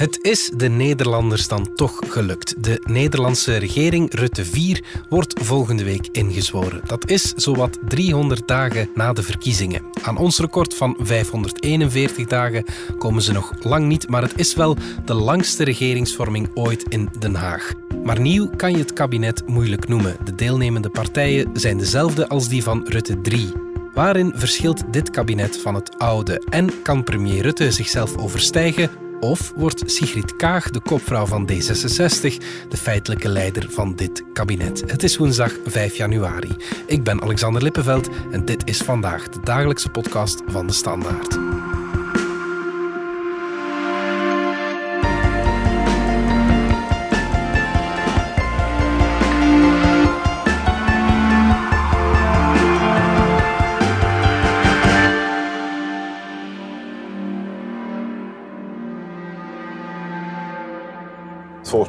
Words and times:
Het 0.00 0.18
is 0.22 0.50
de 0.56 0.68
Nederlanders 0.68 1.48
dan 1.48 1.74
toch 1.74 2.00
gelukt. 2.06 2.64
De 2.64 2.82
Nederlandse 2.84 3.56
regering 3.56 4.14
Rutte 4.14 4.44
4 4.44 4.84
wordt 5.08 5.40
volgende 5.44 5.84
week 5.84 6.08
ingezworen. 6.12 6.80
Dat 6.86 7.10
is 7.10 7.32
zowat 7.36 7.78
300 7.88 8.48
dagen 8.48 8.88
na 8.94 9.12
de 9.12 9.22
verkiezingen. 9.22 9.82
Aan 10.02 10.16
ons 10.16 10.38
record 10.38 10.74
van 10.74 10.96
541 10.98 12.26
dagen 12.26 12.64
komen 12.98 13.22
ze 13.22 13.32
nog 13.32 13.52
lang 13.62 13.86
niet, 13.86 14.08
maar 14.08 14.22
het 14.22 14.38
is 14.38 14.54
wel 14.54 14.76
de 15.04 15.14
langste 15.14 15.64
regeringsvorming 15.64 16.50
ooit 16.54 16.84
in 16.88 17.08
Den 17.18 17.34
Haag. 17.34 17.72
Maar 18.04 18.20
nieuw 18.20 18.50
kan 18.56 18.72
je 18.72 18.78
het 18.78 18.92
kabinet 18.92 19.48
moeilijk 19.48 19.88
noemen. 19.88 20.16
De 20.24 20.34
deelnemende 20.34 20.90
partijen 20.90 21.50
zijn 21.52 21.78
dezelfde 21.78 22.28
als 22.28 22.48
die 22.48 22.62
van 22.62 22.86
Rutte 22.86 23.20
3. 23.20 23.52
Waarin 23.94 24.32
verschilt 24.34 24.92
dit 24.92 25.10
kabinet 25.10 25.58
van 25.58 25.74
het 25.74 25.98
oude? 25.98 26.42
En 26.48 26.82
kan 26.82 27.04
premier 27.04 27.42
Rutte 27.42 27.72
zichzelf 27.72 28.16
overstijgen? 28.16 29.08
Of 29.20 29.52
wordt 29.56 29.82
Sigrid 29.86 30.36
Kaag, 30.36 30.70
de 30.70 30.80
kopvrouw 30.80 31.26
van 31.26 31.50
D66, 31.52 32.36
de 32.68 32.76
feitelijke 32.76 33.28
leider 33.28 33.70
van 33.70 33.96
dit 33.96 34.24
kabinet? 34.32 34.82
Het 34.86 35.02
is 35.02 35.16
woensdag 35.16 35.52
5 35.64 35.96
januari. 35.96 36.56
Ik 36.86 37.02
ben 37.02 37.22
Alexander 37.22 37.62
Lippenveld 37.62 38.08
en 38.30 38.44
dit 38.44 38.62
is 38.64 38.78
vandaag 38.78 39.28
de 39.28 39.40
dagelijkse 39.44 39.88
podcast 39.88 40.42
van 40.46 40.66
de 40.66 40.72
Standaard. 40.72 41.49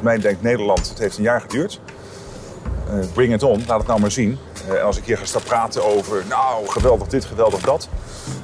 Volgens 0.02 0.22
mij 0.22 0.32
denkt 0.32 0.48
Nederland, 0.48 0.88
het 0.88 0.98
heeft 0.98 1.16
een 1.16 1.22
jaar 1.22 1.40
geduurd. 1.40 1.80
Uh, 2.90 3.12
bring 3.12 3.34
it 3.34 3.42
on, 3.42 3.64
laat 3.66 3.78
het 3.78 3.86
nou 3.86 4.00
maar 4.00 4.10
zien. 4.10 4.38
En 4.68 4.82
als 4.82 4.96
ik 4.96 5.04
hier 5.04 5.18
ga 5.18 5.24
staan 5.24 5.42
praten 5.42 5.84
over, 5.84 6.24
nou, 6.28 6.68
geweldig 6.68 7.08
dit, 7.08 7.24
geweldig 7.24 7.60
dat. 7.60 7.88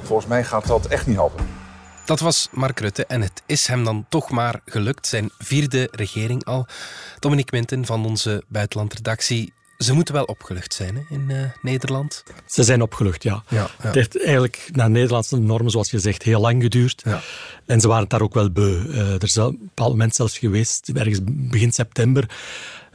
Volgens 0.03 0.27
mij 0.27 0.43
gaat 0.43 0.67
dat 0.67 0.85
echt 0.85 1.07
niet 1.07 1.15
helpen. 1.15 1.47
Dat 2.05 2.19
was 2.19 2.47
Mark 2.51 2.79
Rutte 2.79 3.05
en 3.05 3.21
het 3.21 3.41
is 3.45 3.67
hem 3.67 3.83
dan 3.83 4.05
toch 4.09 4.29
maar 4.29 4.61
gelukt. 4.65 5.07
Zijn 5.07 5.29
vierde 5.37 5.87
regering 5.91 6.45
al. 6.45 6.65
Dominique 7.19 7.55
Minten 7.57 7.85
van 7.85 8.05
onze 8.05 8.43
buitenlandredactie. 8.47 9.53
Ze 9.79 9.93
moeten 9.93 10.13
wel 10.13 10.23
opgelucht 10.23 10.73
zijn 10.73 10.95
hè, 10.95 11.15
in 11.15 11.29
uh, 11.29 11.43
Nederland. 11.61 12.23
Ze 12.45 12.63
zijn 12.63 12.81
opgelucht, 12.81 13.23
ja. 13.23 13.43
ja, 13.47 13.57
ja. 13.57 13.69
Het 13.77 13.95
heeft 13.95 14.23
eigenlijk 14.23 14.69
naar 14.71 14.89
Nederlandse 14.89 15.37
normen, 15.37 15.71
zoals 15.71 15.91
je 15.91 15.99
zegt, 15.99 16.23
heel 16.23 16.41
lang 16.41 16.61
geduurd. 16.61 17.01
Ja. 17.05 17.21
En 17.65 17.79
ze 17.79 17.87
waren 17.87 18.01
het 18.01 18.11
daar 18.11 18.21
ook 18.21 18.33
wel 18.33 18.51
beu. 18.51 18.83
Uh, 18.87 19.13
er 19.13 19.23
is 19.23 19.37
op 19.37 19.51
een 19.51 19.59
bepaald 19.59 19.89
moment 19.89 20.15
zelfs 20.15 20.37
geweest, 20.37 20.89
ergens 20.89 21.19
begin 21.25 21.71
september, 21.71 22.29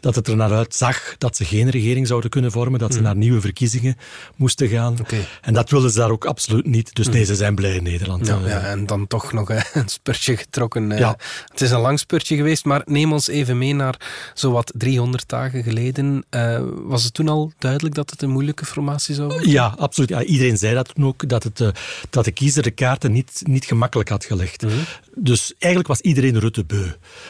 dat 0.05 0.15
het 0.15 0.29
er 0.29 0.37
naar 0.37 0.53
uitzag 0.53 1.15
dat 1.19 1.37
ze 1.37 1.45
geen 1.45 1.71
regering 1.71 2.07
zouden 2.07 2.31
kunnen 2.31 2.51
vormen, 2.51 2.79
dat 2.81 2.93
ze 2.93 2.99
Mm. 2.99 3.05
naar 3.05 3.17
nieuwe 3.17 3.41
verkiezingen 3.41 3.97
moesten 4.37 4.69
gaan. 4.69 4.97
En 5.43 5.55
dat 5.55 5.71
wilden 5.71 5.91
ze 5.91 5.99
daar 5.99 6.11
ook 6.11 6.25
absoluut 6.25 6.67
niet. 6.67 6.95
Dus 6.95 7.09
nee, 7.09 7.25
ze 7.25 7.35
zijn 7.35 7.55
blij 7.55 7.75
in 7.75 7.83
Nederland. 7.83 8.27
Ja, 8.27 8.39
Eh, 8.43 8.49
ja, 8.49 8.61
en 8.61 8.87
dan 8.87 9.07
toch 9.07 9.33
nog 9.33 9.49
hè, 9.49 9.59
een 9.81 9.89
spurtje 9.89 10.37
getrokken. 10.37 10.93
eh. 10.93 10.99
Ja. 10.99 11.17
Het 11.51 11.61
is 11.61 11.71
een 11.71 11.81
lang 11.81 11.99
spurtje 11.99 12.37
geweest, 12.37 12.65
maar 12.65 12.83
neem 12.85 13.13
ons 13.13 13.29
even 13.29 13.59
mee 13.59 13.75
naar 13.75 14.01
zowat 14.35 14.73
300 14.77 15.29
dagen 15.29 15.63
geleden. 15.63 16.25
Eh, 16.31 16.63
was 16.75 17.05
het 17.05 17.15
toen 17.15 17.29
al 17.29 17.53
duidelijk 17.59 17.95
dat 17.95 18.11
het 18.11 18.23
een 18.23 18.31
moeilijke 18.31 18.65
formatie 18.65 19.15
zou 19.15 19.29
worden? 19.29 19.49
Ja, 19.51 19.75
absoluut. 19.79 20.09
Ja, 20.09 20.23
iedereen 20.23 20.57
zei 20.59 20.75
dat 20.75 20.95
toen 20.95 21.07
ook, 21.07 21.29
dat, 21.29 21.43
het, 21.43 21.63
dat 22.11 22.25
de 22.25 22.33
kiezer 22.33 22.63
de 22.63 22.71
kaarten 22.71 23.13
niet, 23.13 23.41
niet 23.45 23.65
gemakkelijk 23.65 24.09
had 24.09 24.25
gelegd. 24.25 24.63
Mhm. 24.63 24.75
Dus 25.17 25.53
eigenlijk 25.59 25.89
was 25.89 26.01
iedereen 26.01 26.39
Rutte 26.39 26.65
beu. 26.65 26.87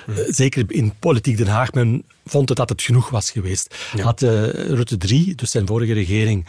Eh, 0.07 0.15
zeker 0.27 0.65
in 0.69 0.93
politiek 0.99 1.37
Den 1.37 1.47
Haag, 1.47 1.73
men 1.73 2.05
vond 2.25 2.49
het 2.49 2.59
dat 2.59 2.69
het 2.69 2.83
genoeg 2.83 3.11
was 3.11 3.31
geweest. 3.31 3.75
Had 4.01 4.23
eh, 4.23 4.49
Rutte 4.53 4.97
3, 4.97 5.35
dus 5.35 5.51
zijn 5.51 5.67
vorige 5.67 5.93
regering, 5.93 6.47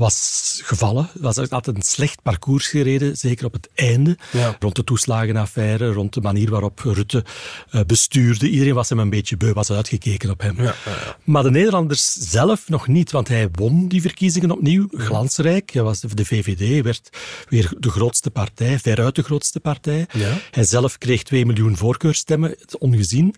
was 0.00 0.60
gevallen. 0.64 1.08
Was, 1.14 1.36
had 1.36 1.66
een 1.66 1.82
slecht 1.82 2.22
parcours 2.22 2.66
gereden, 2.66 3.16
zeker 3.16 3.46
op 3.46 3.52
het 3.52 3.68
einde. 3.74 4.18
Ja. 4.32 4.56
Rond 4.58 4.76
de 4.76 4.84
toeslagenaffaire, 4.84 5.92
rond 5.92 6.14
de 6.14 6.20
manier 6.20 6.50
waarop 6.50 6.78
Rutte 6.78 7.24
eh, 7.70 7.80
bestuurde. 7.86 8.48
Iedereen 8.48 8.74
was 8.74 8.88
hem 8.88 8.98
een 8.98 9.10
beetje 9.10 9.36
beu, 9.36 9.52
was 9.52 9.70
uitgekeken 9.70 10.30
op 10.30 10.40
hem. 10.40 10.56
Ja, 10.56 10.74
ja, 10.84 11.16
Maar 11.24 11.42
de 11.42 11.50
Nederlanders 11.50 12.12
zelf 12.12 12.68
nog 12.68 12.86
niet, 12.86 13.10
want 13.10 13.28
hij 13.28 13.48
won 13.52 13.88
die 13.88 14.00
verkiezingen 14.00 14.50
opnieuw, 14.50 14.88
glansrijk. 14.92 15.70
Hij 15.70 15.82
was 15.82 16.00
de, 16.00 16.14
de 16.14 16.24
VVD, 16.24 16.84
werd 16.84 17.10
weer 17.48 17.72
de 17.78 17.90
grootste 17.90 18.30
partij, 18.30 18.78
veruit 18.78 19.14
de 19.14 19.22
grootste 19.22 19.60
partij. 19.60 20.06
Hij 20.50 20.64
zelf 20.64 20.98
kreeg 20.98 21.22
2 21.22 21.46
miljoen 21.46 21.76
voorkeurstemmen, 21.76 22.56
ongezien. 22.78 23.34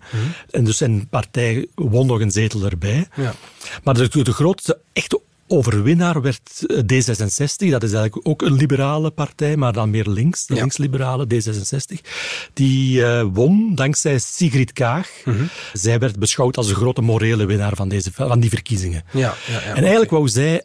En 0.51 0.65
dus 0.65 0.77
zijn 0.77 1.09
partij 1.09 1.67
won 1.75 2.07
nog 2.07 2.21
een 2.21 2.31
zetel 2.31 2.65
erbij. 2.65 3.09
Ja. 3.17 3.35
Maar 3.83 3.95
de, 3.95 4.23
de 4.23 4.33
grootste 4.33 4.79
echte 4.93 5.21
overwinnaar 5.53 6.23
werd 6.23 6.65
eh, 6.67 6.77
D66. 6.77 7.71
Dat 7.71 7.83
is 7.83 7.93
eigenlijk 7.93 8.29
ook 8.29 8.43
een 8.43 8.53
liberale 8.53 9.11
partij, 9.11 9.57
maar 9.57 9.73
dan 9.73 9.91
meer 9.91 10.09
links. 10.09 10.47
De 10.47 10.55
Ja. 10.55 10.61
linksliberale 10.61 11.27
D66. 11.27 12.01
Die 12.53 13.05
eh, 13.05 13.27
won 13.33 13.75
dankzij 13.75 14.19
Sigrid 14.19 14.73
Kaag. 14.73 15.09
Mhm. 15.25 15.45
Zij 15.73 15.99
werd 15.99 16.19
beschouwd 16.19 16.57
als 16.57 16.69
de 16.69 16.75
grote 16.75 17.01
morele 17.01 17.45
winnaar 17.45 17.77
van, 17.77 17.89
deze, 17.89 18.13
van 18.13 18.41
die 18.41 18.51
verkiezingen. 18.51 19.05
Ja, 19.13 19.21
ja, 19.21 19.35
ja, 19.53 19.61
en 19.61 19.83
eigenlijk 19.83 20.11
wou 20.11 20.29
zij 20.29 20.63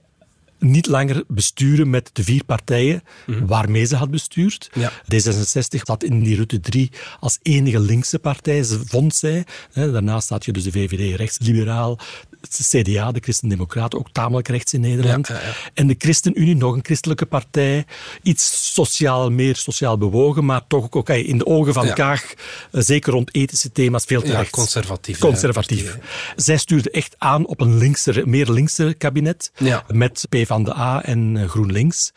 niet 0.60 0.88
langer 0.88 1.24
besturen 1.28 1.90
met 1.90 2.10
de 2.14 2.24
vier 2.24 2.44
partijen 2.44 3.04
waarmee 3.46 3.86
ze 3.86 3.96
had 3.96 4.12
bestuurd. 4.12 4.70
Mhm. 4.74 4.80
Ja. 4.80 4.92
D66 4.92 5.82
zat 5.84 6.04
in 6.04 6.24
die 6.24 6.36
Rutte 6.36 6.60
3 6.60 6.92
als 7.20 7.40
enige 7.42 7.80
linkse 7.80 8.20
partij, 8.20 8.64
vond 8.86 9.16
zij. 9.16 9.46
Daarnaast 9.74 10.26
staat 10.26 10.46
je 10.46 10.52
dus 10.52 10.64
de 10.64 10.72
VVD 10.72 11.16
rechtsliberaal, 11.16 12.00
CDA, 12.42 13.12
de 13.12 13.20
Christen-Democraten, 13.20 14.00
ook 14.00 14.10
tamelijk 14.12 14.48
rechts 14.48 14.74
in 14.74 14.82
Nederland. 14.82 15.28
Ja, 15.28 15.34
ja, 15.36 15.42
ja. 15.42 15.54
En 15.74 15.88
de 15.88 15.96
ChristenUnie, 15.98 16.56
nog 16.56 16.74
een 16.74 16.84
christelijke 16.86 17.26
partij, 17.26 17.86
iets 18.24 18.74
sociaal, 18.74 19.32
meer 19.32 19.56
sociaal 19.56 19.98
bewogen, 19.98 20.46
maar 20.46 20.62
toch 20.68 20.88
ook 20.90 21.10
in 21.10 21.38
de 21.38 21.46
ogen 21.46 21.74
van. 21.74 21.94
Kaag, 21.94 22.34
eh, 22.72 22.82
zeker 22.84 23.12
rond 23.12 23.36
ethische 23.36 23.72
thema's, 23.72 24.04
veel 24.06 24.22
te 24.22 24.28
Ja, 24.28 24.38
rechts. 24.38 24.52
conservatief, 24.52 25.20
Conservatief. 25.20 25.98
Zij 26.36 26.58
stuurde 26.58 26.92
echt 26.92 27.16
aan 27.18 27.48
op 27.48 27.62
een 27.62 27.78
linkse, 27.78 28.22
meer 28.26 28.52
linkse 28.52 28.96
kabinet, 28.98 29.52
met 29.88 30.26
PvdA 30.30 31.04
en 31.04 31.38
eh, 31.38 31.50
GroenLinks. 31.50 32.12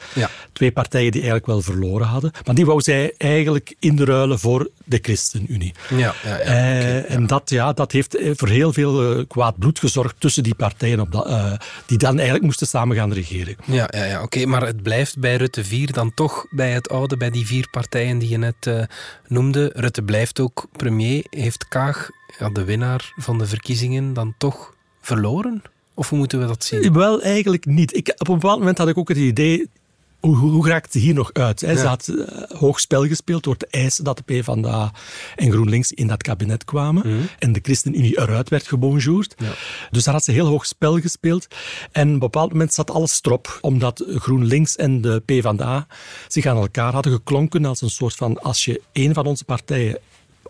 Twee 0.52 0.72
partijen 0.72 1.10
die 1.10 1.20
eigenlijk 1.20 1.50
wel 1.50 1.62
verloren 1.62 2.06
hadden. 2.06 2.30
Maar 2.44 2.54
die 2.54 2.66
wou 2.66 2.80
zij 2.80 3.14
eigenlijk 3.16 3.74
inruilen 3.78 4.38
voor 4.38 4.70
de 4.90 4.98
ChristenUnie. 5.02 5.74
Ja, 5.88 5.96
ja, 5.96 6.14
ja, 6.24 6.36
oké, 6.38 7.06
En 7.08 7.26
dat, 7.26 7.50
ja, 7.50 7.72
dat 7.72 7.92
heeft 7.92 8.16
eh, 8.16 8.30
voor 8.34 8.48
heel 8.48 8.72
veel 8.72 9.16
eh, 9.16 9.24
kwaad 9.28 9.58
bloed 9.58 9.78
gezorgd 9.78 10.14
tussen 10.18 10.42
die 10.42 10.54
partijen, 10.54 11.00
op 11.00 11.12
dat, 11.12 11.58
die 11.86 11.98
dan 11.98 12.14
eigenlijk 12.14 12.44
moesten 12.44 12.66
samen 12.66 12.96
gaan 12.96 13.12
regeren. 13.12 13.56
Ja, 13.64 13.88
ja, 13.90 14.04
ja 14.04 14.22
oké, 14.22 14.46
maar 14.46 14.66
het 14.66 14.82
blijft 14.82 15.18
bij 15.18 15.36
Rutte 15.36 15.64
4 15.64 15.92
dan 15.92 16.14
toch 16.14 16.46
bij 16.50 16.70
het 16.70 16.88
oude, 16.88 17.16
bij 17.16 17.30
die 17.30 17.46
vier 17.46 17.68
partijen 17.70 18.18
die 18.18 18.28
je 18.28 18.38
net 18.38 18.88
noemde. 19.26 19.72
Rutte 19.74 20.02
blijft 20.02 20.40
ook 20.40 20.66
premier. 20.76 21.24
Heeft 21.30 21.68
Kaag, 21.68 22.08
ja, 22.38 22.48
de 22.48 22.64
winnaar 22.64 23.12
van 23.16 23.38
de 23.38 23.46
verkiezingen, 23.46 24.12
dan 24.12 24.34
toch 24.38 24.74
verloren? 25.00 25.62
Of 25.94 26.08
hoe 26.08 26.18
moeten 26.18 26.40
we 26.40 26.46
dat 26.46 26.64
zien? 26.64 26.92
Wel, 26.92 27.22
eigenlijk 27.22 27.66
niet. 27.66 27.96
Ik, 27.96 28.14
op 28.18 28.28
een 28.28 28.34
bepaald 28.34 28.58
moment 28.58 28.78
had 28.78 28.88
ik 28.88 28.98
ook 28.98 29.08
het 29.08 29.18
idee. 29.18 29.68
Hoe, 30.20 30.36
hoe, 30.36 30.50
hoe 30.50 30.68
raakt 30.68 30.92
ze 30.92 30.98
hier 30.98 31.14
nog 31.14 31.32
uit? 31.32 31.60
Hè? 31.60 31.76
Ze 31.76 31.82
Ja. 31.82 31.88
had 31.88 32.08
eh, 32.08 32.58
hoog 32.58 32.80
spel 32.80 33.06
gespeeld 33.06 33.44
door 33.44 33.56
te 33.56 33.66
eisen 33.70 34.04
dat 34.04 34.16
de 34.16 34.22
PvdA 34.22 34.92
en 35.36 35.50
GroenLinks 35.52 35.92
in 35.92 36.06
dat 36.06 36.22
kabinet 36.22 36.64
kwamen. 36.64 37.28
En 37.38 37.52
de 37.52 37.60
ChristenUnie 37.62 38.18
eruit 38.18 38.48
werd 38.48 38.66
gebonjourd. 38.68 39.34
Dus 39.90 40.04
daar 40.04 40.14
had 40.14 40.24
ze 40.24 40.32
heel 40.32 40.46
hoog 40.46 40.66
spel 40.66 41.00
gespeeld. 41.00 41.46
En 41.92 42.06
op 42.06 42.12
een 42.12 42.18
bepaald 42.18 42.52
moment 42.52 42.74
zat 42.74 42.90
alles 42.90 43.12
strop. 43.12 43.58
Omdat 43.60 44.04
GroenLinks 44.08 44.76
en 44.76 45.00
de 45.00 45.22
PvdA 45.26 45.86
zich 46.28 46.46
aan 46.46 46.56
elkaar 46.56 46.92
hadden 46.92 47.12
geklonken 47.12 47.64
als 47.64 47.80
een 47.80 47.90
soort 47.90 48.14
van... 48.14 48.42
Als 48.42 48.64
je 48.64 48.80
een 48.92 49.14
van 49.14 49.26
onze 49.26 49.44
partijen 49.44 49.98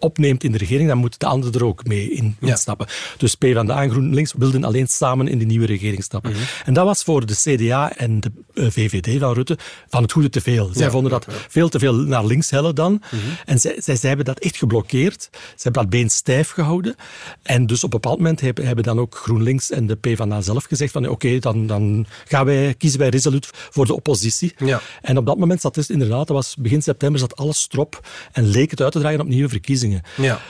opneemt 0.01 0.45
in 0.45 0.53
de 0.53 0.59
regering, 0.59 0.89
dan 0.89 0.99
moet 0.99 1.21
de 1.21 1.27
andere 1.27 1.59
er 1.59 1.65
ook 1.65 1.87
mee 1.87 2.11
in, 2.11 2.37
Ja. 2.41 2.49
instappen. 2.49 2.87
Dus 3.17 3.35
PvdA 3.35 3.83
en 3.83 3.91
GroenLinks 3.91 4.35
wilden 4.39 4.65
alleen 4.65 4.87
samen 4.89 5.29
in 5.29 5.39
die 5.39 5.47
nieuwe 5.47 5.67
regering 5.67 6.03
stappen. 6.03 6.31
Mhm. 6.31 6.41
En 6.65 6.75
dat 6.75 6.85
was 6.85 7.03
voor 7.03 7.27
de 7.27 7.35
CDA 7.37 7.97
en 7.97 8.21
de 8.21 8.31
eh, 8.55 8.67
VVD 8.71 9.21
van 9.21 9.33
Rutte 9.33 9.59
van 9.89 10.03
het 10.03 10.13
goede 10.13 10.29
te 10.29 10.41
veel. 10.41 10.71
Zij 10.73 10.85
Ja, 10.85 10.91
vonden 10.91 11.11
dat 11.11 11.27
veel 11.49 11.69
te 11.69 11.79
veel 11.79 11.95
naar 11.95 12.27
links 12.27 12.51
hellen 12.51 12.75
dan. 12.75 12.93
Mhm. 13.11 13.21
En 13.45 13.61
zij, 13.61 13.75
zij, 13.79 13.97
zij 13.97 14.09
hebben 14.09 14.27
dat 14.27 14.39
echt 14.39 14.57
geblokkeerd. 14.57 15.29
Ze 15.33 15.39
hebben 15.63 15.83
dat 15.83 15.91
been 15.91 16.11
stijf 16.11 16.51
gehouden. 16.51 16.95
En 17.43 17.67
dus 17.67 17.85
op 17.85 17.93
een 17.95 18.01
bepaald 18.01 18.19
moment 18.19 18.41
hebben, 18.41 18.67
hebben 18.67 18.85
dan 18.85 18.99
ook 19.01 19.17
GroenLinks 19.17 19.71
en 19.71 19.87
de 19.87 19.95
PvdA 19.97 20.41
zelf 20.41 20.65
gezegd 20.65 20.93
van 20.93 21.09
oké, 21.09 21.39
dan, 21.39 21.67
dan 21.67 22.07
gaan 22.29 22.45
wij, 22.45 22.75
kiezen 22.79 22.99
wij 22.99 23.09
resoluut 23.09 23.49
voor 23.53 23.87
de 23.87 23.95
oppositie. 23.95 24.55
Ja. 24.65 24.81
En 25.03 25.19
op 25.19 25.27
dat 25.27 25.39
moment 25.39 25.61
zat 25.61 25.75
dus 25.75 25.91
inderdaad, 25.91 26.27
dat 26.27 26.37
was 26.37 26.57
begin 26.59 26.83
september, 26.83 27.21
zat 27.21 27.37
alles 27.37 27.61
strop 27.61 28.09
en 28.33 28.47
leek 28.47 28.71
het 28.71 28.81
uit 28.81 28.93
te 28.93 28.99
dragen 28.99 29.21
op 29.21 29.27
nieuwe 29.29 29.49
verkiezingen. 29.49 29.90
Ja. 30.17 30.41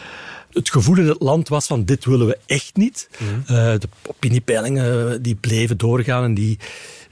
Het 0.52 0.70
gevoel 0.70 0.98
in 0.98 1.08
het 1.08 1.20
land 1.20 1.48
was 1.48 1.66
van 1.66 1.84
dit 1.84 2.04
willen 2.04 2.26
we 2.26 2.38
echt 2.46 2.76
niet. 2.76 3.08
Eh, 3.18 3.54
de 3.54 3.88
opiniepeilingen 4.06 5.22
die 5.22 5.34
bleven 5.34 5.78
doorgaan 5.78 6.24
en 6.24 6.34
die, 6.34 6.58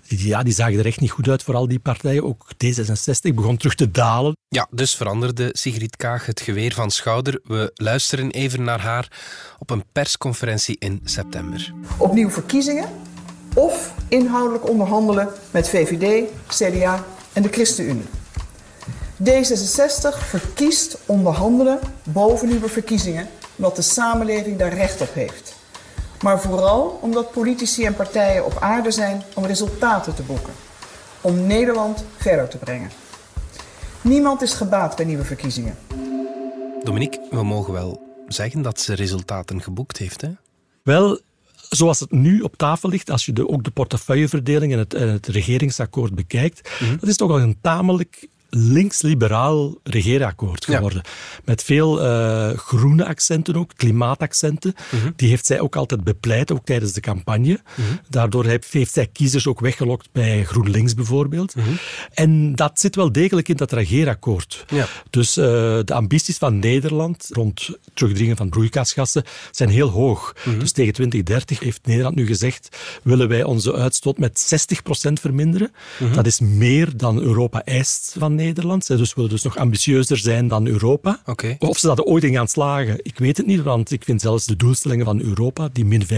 die, 0.09 0.27
ja, 0.27 0.43
die 0.43 0.53
zagen 0.53 0.79
er 0.79 0.87
echt 0.87 1.01
niet 1.01 1.11
goed 1.11 1.29
uit 1.29 1.43
voor 1.43 1.55
al 1.55 1.69
die 1.69 1.79
partijen. 1.79 2.25
Ook 2.25 2.47
D66 2.65 3.35
begon 3.35 3.57
terug 3.57 3.75
te 3.75 3.91
dalen. 3.91 4.37
Ja, 4.49 4.67
dus 4.71 4.95
veranderde 4.95 5.49
Sigrid 5.53 5.97
Kaag 5.97 6.27
het 6.27 6.41
geweer 6.41 6.75
van 6.75 6.91
schouder. 6.91 7.41
We 7.45 7.71
luisteren 7.75 8.31
even 8.31 8.63
naar 8.63 8.81
haar 8.81 9.09
op 9.59 9.71
een 9.71 9.85
persconferentie 9.93 10.77
in 10.79 11.01
september. 11.05 11.73
Opnieuw 11.99 12.31
verkiezingen 12.31 12.89
of 13.55 13.95
inhoudelijk 14.09 14.69
onderhandelen 14.69 15.29
met 15.51 15.69
VVD, 15.69 16.29
CDA 16.49 17.05
en 17.33 17.43
de 17.43 17.49
ChristenUnie. 17.49 18.18
D66 19.25 20.19
verkiest 20.19 20.99
onderhandelen 21.06 21.79
boven 22.03 22.49
nieuwe 22.49 22.69
verkiezingen, 22.69 23.29
omdat 23.56 23.76
de 23.76 23.82
samenleving 23.82 24.59
daar 24.59 24.75
recht 24.75 25.00
op 25.00 25.15
heeft. 25.15 25.55
Maar 26.23 26.41
vooral 26.41 26.99
omdat 27.03 27.32
politici 27.32 27.85
en 27.85 27.94
partijen 27.94 28.44
op 28.44 28.56
aarde 28.61 28.91
zijn 28.91 29.23
om 29.35 29.44
resultaten 29.44 30.15
te 30.15 30.23
boeken. 30.23 30.53
Om 31.20 31.47
Nederland 31.47 32.05
verder 32.17 32.49
te 32.49 32.56
brengen. 32.56 32.91
Niemand 34.00 34.43
is 34.43 34.53
gebaat 34.53 34.97
bij 34.97 35.05
nieuwe 35.05 35.25
verkiezingen. 35.25 35.79
Dominique, 36.82 37.21
we 37.31 37.43
mogen 37.43 37.73
wel 37.73 38.03
zeggen 38.29 38.62
dat 38.62 38.81
ze 38.81 38.94
resultaten 38.94 39.62
geboekt 39.62 39.97
heeft, 39.97 40.21
hè? 40.21 40.31
Wel, 40.82 41.21
zoals 41.69 42.00
het 42.00 42.11
nu 42.11 42.41
op 42.41 42.56
tafel 42.56 42.88
ligt, 42.88 43.11
als 43.11 43.26
je 43.26 43.32
de, 43.32 43.49
ook 43.49 43.64
de 43.64 43.71
portefeuilleverdeling 43.71 44.73
en 44.73 44.79
het, 44.79 44.94
en 44.94 45.09
het 45.09 45.26
regeringsakkoord 45.26 46.14
bekijkt, 46.14 46.71
mm 46.81 46.99
dat 47.00 47.09
is 47.09 47.17
toch 47.17 47.29
wel 47.29 47.41
een 47.41 47.59
tamelijk 47.61 48.29
links-liberaal 48.50 49.75
regeerakkoord 49.83 50.65
geworden. 50.65 51.03
Met 51.45 51.62
veel 51.62 52.05
uh, 52.05 52.50
groene 52.56 53.06
accenten 53.06 53.56
ook, 53.56 53.71
klimaataccenten. 53.77 54.75
Mhm. 54.91 55.11
Die 55.17 55.29
heeft 55.29 55.47
zij 55.47 55.61
ook 55.61 55.77
altijd 55.77 56.05
bepleit, 56.05 56.53
ook 56.53 56.65
tijdens 56.65 56.93
de 56.93 57.00
campagne. 57.00 57.61
Mhm. 57.77 57.87
Daardoor 58.09 58.45
heeft 58.45 58.93
zij 58.93 59.06
kiezers 59.06 59.47
ook 59.47 59.61
weggelokt 59.61 60.09
bij 60.12 60.45
GroenLinks 60.45 60.95
bijvoorbeeld. 60.95 61.55
Mhm. 61.55 61.69
En 62.15 62.55
dat 62.55 62.81
zit 62.81 62.97
wel 62.97 63.12
degelijk 63.12 63.49
in 63.49 63.56
dat 63.56 63.73
regeerakkoord. 63.73 64.65
Ja. 64.69 64.87
Dus 65.11 65.37
uh, 65.37 65.45
de 65.85 65.95
ambities 65.95 66.39
van 66.39 66.59
Nederland 66.59 67.29
rond 67.33 67.69
terugdringen 67.95 68.37
van 68.37 68.49
broeikasgassen 68.49 69.25
zijn 69.50 69.69
heel 69.69 69.89
hoog. 69.89 70.33
Dus 70.59 70.73
tegen 70.73 70.93
2030 70.93 71.61
heeft 71.61 71.87
Nederland 71.87 72.15
nu 72.15 72.27
gezegd 72.27 72.77
willen 73.03 73.29
wij 73.29 73.45
onze 73.45 73.75
uitstoot 73.75 74.19
met 74.19 74.67
60% 75.09 75.12
verminderen. 75.12 75.73
Dat 76.12 76.27
is 76.27 76.41
meer 76.41 76.97
dan 76.97 77.21
Europa 77.21 77.65
eist 77.65 78.15
van 78.19 78.35
Nederland. 78.38 78.85
Zij 78.85 78.96
dus 78.96 79.14
willen 79.14 79.31
dus 79.31 79.43
nog 79.43 79.56
ambitieuzer 79.56 80.17
zijn 80.17 80.49
dan 80.49 80.67
Europa. 80.67 81.20
Okay. 81.25 81.56
Of 81.58 81.79
ze 81.79 81.87
dat 81.87 82.05
ooit 82.05 82.25
in 82.25 82.32
gaan 82.32 82.49
slagen, 82.49 82.99
ik 83.02 83.19
weet 83.19 83.37
het 83.37 83.46
niet. 83.46 83.62
Want 83.62 83.90
ik 83.90 84.05
vind 84.05 84.20
zelfs 84.20 84.46
de 84.46 84.56
doelstellingen 84.56 85.05
van 85.05 85.20
Europa, 85.20 85.69
die 85.73 85.85
min 85.85 86.06
55% 86.06 86.08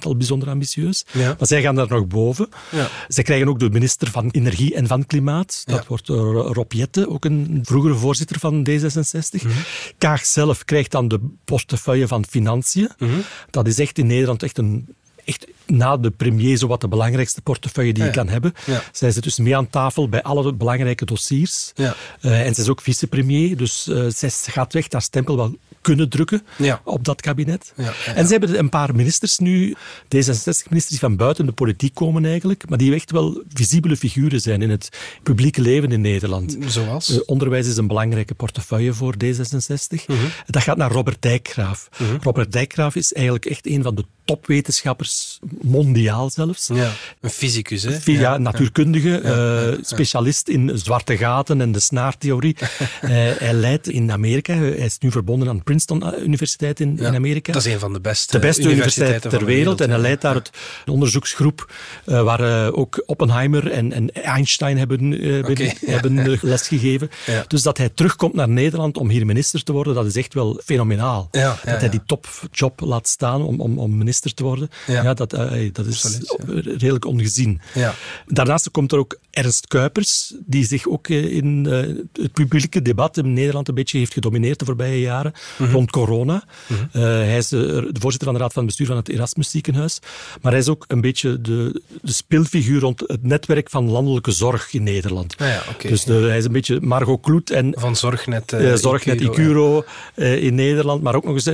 al 0.00 0.16
bijzonder 0.16 0.48
ambitieus. 0.48 1.04
Ja. 1.12 1.34
Maar 1.38 1.48
zij 1.48 1.62
gaan 1.62 1.74
daar 1.74 1.88
nog 1.88 2.06
boven. 2.06 2.48
Ja. 2.70 2.88
Zij 3.08 3.24
krijgen 3.24 3.48
ook 3.48 3.58
de 3.58 3.70
minister 3.70 4.10
van 4.10 4.30
Energie 4.30 4.74
en 4.74 4.86
van 4.86 5.06
Klimaat. 5.06 5.62
Dat 5.66 5.86
wordt 5.86 6.08
Rob 6.08 6.72
Jette, 6.72 7.08
ook 7.08 7.24
een 7.24 7.60
vroegere 7.62 7.94
voorzitter 7.94 8.38
van 8.38 8.66
D66. 8.70 9.42
Mm 9.42 9.50
Kaag 9.98 10.24
zelf 10.24 10.64
krijgt 10.64 10.90
dan 10.90 11.08
de 11.08 11.20
portefeuille 11.44 12.08
van 12.08 12.24
Financiën. 12.24 12.90
Mhm. 12.98 13.10
Dat 13.50 13.66
is 13.66 13.78
echt 13.78 13.98
in 13.98 14.06
Nederland 14.06 14.42
echt 14.42 14.58
een 14.58 14.86
echt 15.24 15.46
na 15.66 15.96
de 15.96 16.10
premier 16.10 16.56
zo 16.56 16.66
wat 16.66 16.80
de 16.80 16.88
belangrijkste 16.88 17.42
portefeuille 17.42 17.92
die 17.92 18.04
je 18.04 18.10
kan 18.10 18.28
hebben. 18.28 18.52
Zij 18.92 19.10
zit 19.10 19.22
dus 19.22 19.38
mee 19.38 19.56
aan 19.56 19.70
tafel 19.70 20.08
bij 20.08 20.22
alle 20.22 20.54
belangrijke 20.54 21.04
dossiers. 21.04 21.72
Ja. 21.74 21.94
Uh, 22.20 22.46
en 22.46 22.54
ze 22.54 22.60
is 22.60 22.68
ook 22.68 22.80
vicepremier, 22.80 23.56
dus 23.56 23.86
uh, 23.86 24.06
zij 24.08 24.30
gaat 24.30 24.72
weg 24.72 24.86
haar 24.92 25.02
stempel 25.02 25.36
wel 25.36 25.56
kunnen 25.80 26.08
drukken 26.08 26.42
op 26.84 27.04
dat 27.04 27.20
kabinet. 27.20 27.72
En 28.14 28.26
ze 28.26 28.32
hebben 28.32 28.58
een 28.58 28.68
paar 28.68 28.94
ministers 28.94 29.38
nu, 29.38 29.74
D66-ministers 30.04 30.88
die 30.88 30.98
van 30.98 31.16
buiten 31.16 31.46
de 31.46 31.52
politiek 31.52 31.94
komen 31.94 32.24
eigenlijk, 32.24 32.68
maar 32.68 32.78
die 32.78 32.94
echt 32.94 33.10
wel 33.10 33.42
visibele 33.48 33.96
figuren 33.96 34.40
zijn 34.40 34.62
in 34.62 34.70
het 34.70 34.88
publieke 35.22 35.60
leven 35.60 35.92
in 35.92 36.00
Nederland. 36.00 36.56
Zoals? 36.66 37.10
Uh, 37.10 37.18
onderwijs 37.26 37.66
is 37.66 37.76
een 37.76 37.86
belangrijke 37.86 38.34
portefeuille 38.34 38.92
voor 38.92 39.14
D66. 39.24 40.04
Mhm. 40.06 40.18
Dat 40.46 40.62
gaat 40.62 40.76
naar 40.76 40.92
Robert 40.92 41.22
Dijkgraaf. 41.22 41.88
Mhm. 41.98 42.16
Robert 42.20 42.52
Dijkgraaf 42.52 42.94
is 42.94 43.12
eigenlijk 43.12 43.46
echt 43.46 43.66
een 43.66 43.82
van 43.82 43.94
de 43.94 44.04
topwetenschappers, 44.24 45.38
mondiaal 45.60 46.30
zelfs. 46.30 46.66
Ja, 46.74 46.92
een 47.20 47.30
fysicus, 47.30 47.82
hè? 47.82 47.98
Ja, 48.04 48.38
natuurkundige, 48.38 49.22
uh, 49.22 49.84
specialist 49.84 50.48
in 50.48 50.70
zwarte 50.74 51.16
gaten 51.16 51.60
en 51.60 51.72
de 51.72 51.80
snaartheorie. 51.80 52.56
uh, 52.60 53.08
hij 53.46 53.52
leidt 53.52 53.88
in 53.88 54.12
Amerika, 54.12 54.54
hij 54.54 54.70
is 54.70 54.98
nu 54.98 55.10
verbonden 55.10 55.48
aan 55.48 55.62
Princeton 55.62 56.02
eh, 56.02 56.22
Universiteit 56.22 56.80
in, 56.80 56.98
in 56.98 57.14
Amerika. 57.14 57.52
Dat 57.52 57.66
is 57.66 57.72
een 57.72 57.78
van 57.78 57.92
de 57.92 58.00
beste, 58.00 58.32
de 58.32 58.46
beste 58.46 58.70
universiteit 58.70 59.22
ter 59.22 59.44
wereld. 59.44 59.80
En 59.80 59.90
hij 59.90 59.98
leidt 59.98 60.22
daar 60.22 60.34
het, 60.34 60.50
een 60.84 60.92
onderzoeksgroep 60.92 61.72
uh, 62.06 62.22
waar 62.22 62.72
ook 62.72 63.02
Oppenheimer 63.06 63.70
en, 63.70 63.92
en 63.92 64.12
Einstein 64.12 64.78
hebben, 64.78 65.12
okay, 65.44 65.76
hebben 65.86 66.38
lesgegeven. 66.42 67.10
Dus 67.46 67.62
dat 67.62 67.78
hij 67.78 67.88
terugkomt 67.88 68.34
naar 68.34 68.48
Nederland 68.48 68.96
om 68.96 69.08
hier 69.08 69.26
minister 69.26 69.62
te 69.62 69.72
worden, 69.72 69.94
dat 69.94 70.06
is 70.06 70.16
echt 70.16 70.34
wel 70.34 70.60
fenomenaal. 70.64 71.28
dat 71.64 71.80
hij 71.80 71.88
die 71.88 72.02
topjob 72.06 72.80
laat 72.80 73.08
staan 73.08 73.42
om, 73.42 73.60
om, 73.60 73.78
om 73.78 73.90
minister 73.90 74.11
te 74.20 74.42
worden. 74.42 74.70
Ja. 74.86 75.14
dat, 75.14 75.34
uh, 75.34 75.72
dat 75.72 75.86
is 75.86 76.20
redelijk 76.64 77.04
ongezien. 77.04 77.60
Ja. 77.74 77.94
Daarnaast 78.26 78.70
komt 78.70 78.92
er 78.92 78.98
ook 78.98 79.18
Ernst 79.32 79.66
Kuipers, 79.66 80.34
die 80.46 80.64
zich 80.64 80.88
ook 80.88 81.08
eh, 81.08 81.36
in 81.36 81.64
uh, 81.68 82.04
het 82.12 82.32
publieke 82.32 82.82
debat 82.82 83.16
in 83.16 83.32
Nederland 83.32 83.68
een 83.68 83.74
beetje 83.74 83.98
heeft 83.98 84.12
gedomineerd 84.12 84.58
de 84.58 84.64
voorbije 84.64 85.00
jaren 85.00 85.32
mm 85.32 85.66
-hmm. 85.66 85.74
rond 85.74 85.90
corona. 85.90 86.44
Mm 86.66 86.76
-hmm. 86.76 87.02
uh, 87.02 87.08
hij 87.08 87.36
is 87.36 87.48
de 87.48 87.90
voorzitter 87.92 88.28
van 88.28 88.34
de 88.34 88.42
Raad 88.42 88.52
van 88.52 88.66
Bestuur 88.66 88.86
van 88.86 88.96
het 88.96 89.08
Erasmus 89.08 89.50
Ziekenhuis. 89.50 89.98
Maar 90.42 90.52
hij 90.52 90.60
is 90.60 90.68
ook 90.68 90.84
een 90.88 91.00
beetje 91.00 91.40
de, 91.40 91.82
de 92.02 92.12
speelfiguur 92.12 92.80
rond 92.80 93.00
het 93.06 93.22
netwerk 93.22 93.70
van 93.70 93.90
landelijke 93.90 94.32
zorg 94.32 94.72
in 94.72 94.82
Nederland. 94.82 95.34
Ah 95.38 95.48
ja, 95.48 95.62
okay, 95.70 95.90
dus 95.90 96.04
de, 96.04 96.12
hij 96.12 96.38
is 96.38 96.44
een 96.44 96.52
beetje 96.52 96.80
Margot 96.80 97.20
Kloet 97.20 97.50
en... 97.50 97.74
Van 97.78 97.96
Zorgnet, 97.96 98.56
Zorgnet 98.74 99.20
Icuro, 99.20 99.84
in 100.16 100.54
Nederland, 100.54 101.02
maar 101.02 101.14
ook 101.14 101.24
nog 101.24 101.34
eens 101.34 101.50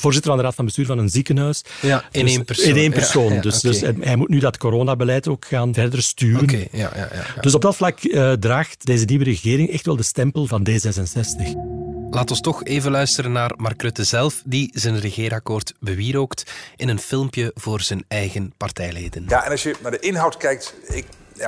voorzitter 0.00 0.30
van 0.30 0.36
de 0.36 0.42
Raad 0.42 0.54
van 0.54 0.64
Bestuur 0.64 0.86
van 0.86 0.98
een 0.98 1.08
ziekenhuis. 1.08 1.47
Ja, 1.80 2.04
in 2.10 2.24
dus 2.24 2.34
één 2.34 2.44
persoon. 2.44 2.68
In 2.68 2.76
één 2.76 2.92
persoon. 2.92 3.40
dus, 3.40 3.60
dus 3.60 3.80
hij 3.80 4.16
moet 4.16 4.28
nu 4.28 4.38
dat 4.38 4.56
coronabeleid 4.56 5.28
ook 5.28 5.44
gaan 5.44 5.74
verder 5.74 6.02
sturen. 6.02 6.42
Okay, 6.42 6.68
ja, 6.72 6.90
ja, 6.96 7.08
ja, 7.12 7.40
Dus 7.40 7.54
op 7.54 7.62
dat 7.62 7.76
vlak 7.76 8.02
uh, 8.02 8.32
draagt 8.32 8.86
deze 8.86 9.04
nieuwe 9.04 9.24
regering 9.24 9.70
echt 9.70 9.86
wel 9.86 9.96
de 9.96 10.02
stempel 10.02 10.46
van 10.46 10.66
D66. 10.70 11.76
Laat 12.10 12.30
ons 12.30 12.40
toch 12.40 12.64
even 12.64 12.90
luisteren 12.90 13.32
naar 13.32 13.52
Mark 13.56 13.82
Rutte 13.82 14.04
zelf, 14.04 14.42
die 14.44 14.70
zijn 14.74 15.00
regeerakkoord 15.00 15.74
bewierookt 15.80 16.50
in 16.76 16.88
een 16.88 16.98
filmpje 16.98 17.50
voor 17.54 17.80
zijn 17.80 18.04
eigen 18.08 18.52
partijleden. 18.56 19.24
Ja, 19.28 19.44
en 19.44 19.50
als 19.50 19.62
je 19.62 19.74
naar 19.82 19.90
de 19.90 19.98
inhoud 19.98 20.36
kijkt, 20.36 20.74
ik 20.88 21.04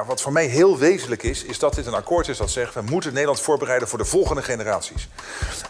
wat 0.07 0.21
voor 0.21 0.33
mij 0.33 0.47
heel 0.47 0.79
wezenlijk 0.79 1.23
is, 1.23 1.45
is 1.45 1.59
dat 1.59 1.75
dit 1.75 1.87
een 1.87 1.95
akkoord 1.95 2.29
is 2.29 2.37
dat 2.37 2.51
zegt... 2.51 2.75
we 2.75 2.81
moeten 2.81 3.13
Nederland 3.13 3.41
voorbereiden 3.41 3.89
voor 3.89 3.99
de 3.99 4.05
volgende 4.05 4.43
generaties. 4.43 5.09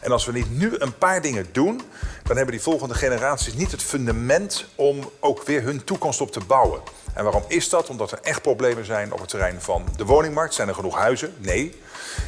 En 0.01 0.13
als 0.13 0.25
we 0.25 0.33
niet 0.33 0.59
nu 0.59 0.75
een 0.79 0.99
paar 0.99 1.23
dingen 1.23 1.47
doen... 1.53 1.81
dan 2.23 2.37
hebben 2.37 2.55
die 2.55 2.65
volgende 2.65 2.95
generaties 2.95 3.55
niet 3.55 3.71
het 3.71 3.83
fundament 3.83 4.65
om 4.75 5.11
ook 5.21 5.43
weer 5.43 5.63
hun 5.63 5.85
toekomst 5.85 6.21
op 6.21 6.33
te 6.33 6.41
bouwen. 6.41 6.81
En 7.15 7.25
waarom 7.25 7.45
is 7.49 7.69
dat? 7.69 7.89
Omdat 7.89 8.13
er 8.13 8.19
echt 8.23 8.43
problemen 8.43 8.85
zijn 8.85 9.13
op 9.13 9.21
het 9.21 9.29
terrein 9.29 9.61
van 9.61 9.85
de 9.97 10.05
woningmarkt. 10.05 10.55
Zijn 10.55 10.69
er 10.69 10.75
genoeg 10.75 10.97
huizen? 10.97 11.35
Nee. 11.39 11.81